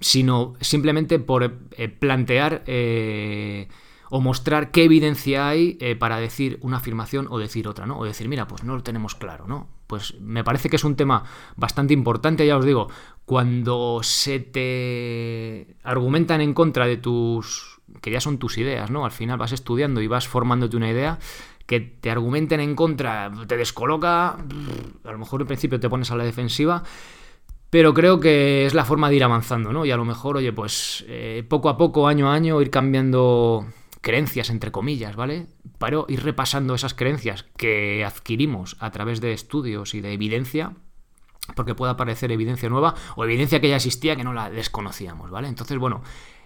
[0.00, 1.44] Sino simplemente por
[1.76, 3.68] eh, plantear eh,
[4.10, 7.98] o mostrar qué evidencia hay eh, para decir una afirmación o decir otra, ¿no?
[7.98, 9.68] O decir, mira, pues no lo tenemos claro, ¿no?
[9.86, 11.24] Pues me parece que es un tema
[11.56, 12.88] bastante importante, ya os digo,
[13.24, 17.80] cuando se te argumentan en contra de tus...
[18.00, 19.04] que ya son tus ideas, ¿no?
[19.04, 21.18] Al final vas estudiando y vas formándote una idea,
[21.66, 26.16] que te argumenten en contra, te descoloca, a lo mejor en principio te pones a
[26.16, 26.82] la defensiva,
[27.70, 29.84] pero creo que es la forma de ir avanzando, ¿no?
[29.84, 33.66] Y a lo mejor, oye, pues eh, poco a poco, año a año, ir cambiando
[34.00, 35.46] creencias, entre comillas, ¿vale?
[35.78, 40.72] Pero ir repasando esas creencias que adquirimos a través de estudios y de evidencia,
[41.54, 45.48] porque pueda aparecer evidencia nueva o evidencia que ya existía que no la desconocíamos, ¿vale?
[45.48, 46.02] Entonces, bueno,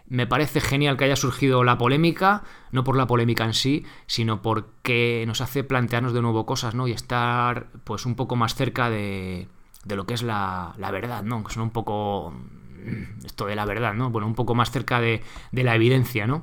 [0.09, 4.43] me parece genial que haya surgido la polémica, no por la polémica en sí, sino
[4.43, 6.87] porque nos hace plantearnos de nuevo cosas, ¿no?
[6.89, 9.49] Y estar, pues, un poco más cerca de,
[9.85, 11.43] de lo que es la, la verdad, ¿no?
[11.45, 12.31] Que son un poco...
[12.31, 14.11] Mm, esto de la verdad, ¿no?
[14.11, 15.23] Bueno, un poco más cerca de,
[15.53, 16.43] de la evidencia, ¿no?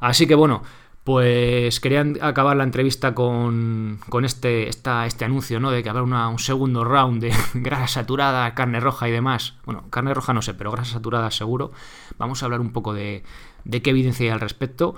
[0.00, 0.62] Así que bueno,
[1.04, 5.70] pues querían acabar la entrevista con, con este, este anuncio, ¿no?
[5.70, 9.54] De que habrá un segundo round de grasa saturada, carne roja y demás.
[9.64, 11.72] Bueno, carne roja no sé, pero grasa saturada seguro.
[12.18, 13.24] Vamos a hablar un poco de,
[13.70, 14.94] qué evidencia hay al respecto.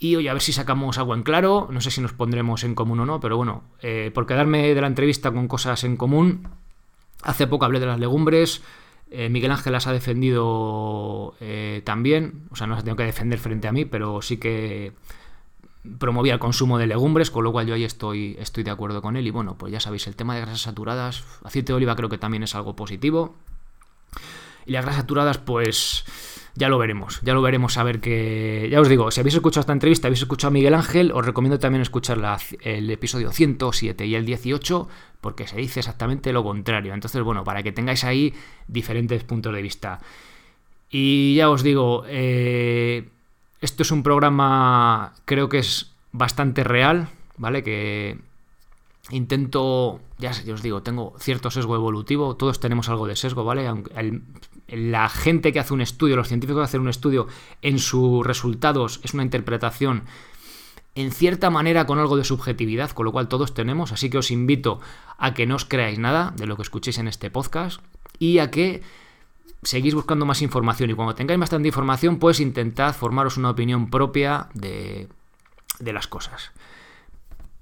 [0.00, 1.68] Y oye, a ver si sacamos algo en claro.
[1.70, 4.80] No sé si nos pondremos en común o no, pero bueno, eh, por quedarme de
[4.80, 6.48] la entrevista con cosas en común.
[7.22, 8.60] Hace poco hablé de las legumbres.
[9.16, 13.38] Eh, Miguel Ángel las ha defendido eh, también, o sea, no las tengo que defender
[13.38, 14.92] frente a mí, pero sí que
[16.00, 19.16] promovía el consumo de legumbres, con lo cual yo ahí estoy, estoy de acuerdo con
[19.16, 19.24] él.
[19.24, 22.18] Y bueno, pues ya sabéis, el tema de grasas saturadas, aceite de oliva creo que
[22.18, 23.36] también es algo positivo.
[24.66, 26.04] Y las grasas saturadas, pues
[26.56, 28.68] ya lo veremos, ya lo veremos a ver que...
[28.70, 31.58] Ya os digo, si habéis escuchado esta entrevista, habéis escuchado a Miguel Ángel, os recomiendo
[31.58, 32.18] también escuchar
[32.60, 34.88] el episodio 107 y el 18,
[35.20, 36.94] porque se dice exactamente lo contrario.
[36.94, 38.34] Entonces, bueno, para que tengáis ahí
[38.68, 40.00] diferentes puntos de vista.
[40.90, 43.08] Y ya os digo, eh,
[43.60, 47.64] esto es un programa, creo que es bastante real, ¿vale?
[47.64, 48.16] Que
[49.10, 53.66] intento, ya, os digo, tengo cierto sesgo evolutivo, todos tenemos algo de sesgo, ¿vale?
[53.66, 53.90] Aunque
[54.68, 57.26] la gente que hace un estudio, los científicos que hacen un estudio,
[57.62, 60.04] en sus resultados es una interpretación
[60.94, 64.30] en cierta manera con algo de subjetividad, con lo cual todos tenemos, así que os
[64.30, 64.80] invito
[65.18, 67.80] a que no os creáis nada de lo que escuchéis en este podcast
[68.18, 68.82] y a que
[69.62, 70.90] seguís buscando más información.
[70.90, 75.08] Y cuando tengáis bastante información pues intentad formaros una opinión propia de,
[75.80, 76.52] de las cosas.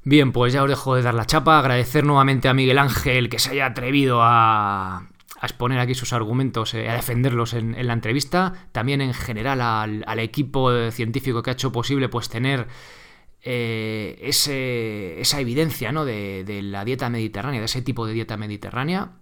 [0.05, 3.39] Bien, pues ya os dejo de dar la chapa, agradecer nuevamente a Miguel Ángel que
[3.39, 5.07] se haya atrevido a,
[5.43, 10.19] a exponer aquí sus argumentos, eh, a defenderlos en, la entrevista, también en general al,
[10.21, 12.69] equipo científico que ha hecho posible pues tener
[13.43, 16.05] eh, esa evidencia ¿no?
[16.05, 19.17] de, de, la dieta mediterránea, de ese tipo de dieta mediterránea,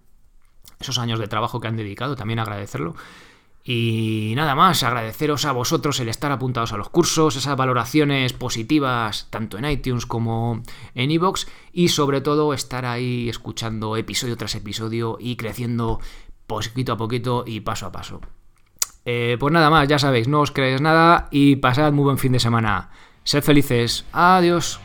[0.79, 2.95] esos años de trabajo que han dedicado, también agradecerlo.
[3.63, 9.27] Y nada más, agradeceros a vosotros el estar apuntados a los cursos, esas valoraciones positivas
[9.29, 10.63] tanto en iTunes como
[10.95, 15.99] en iVoox y sobre todo estar ahí escuchando episodio tras episodio y creciendo
[16.47, 18.21] poquito a poquito y paso a paso.
[19.05, 22.31] Eh, pues nada más, ya sabéis, no os creéis nada y pasad muy buen fin
[22.31, 22.89] de semana.
[23.23, 24.05] Sed felices.
[24.11, 24.79] Adiós.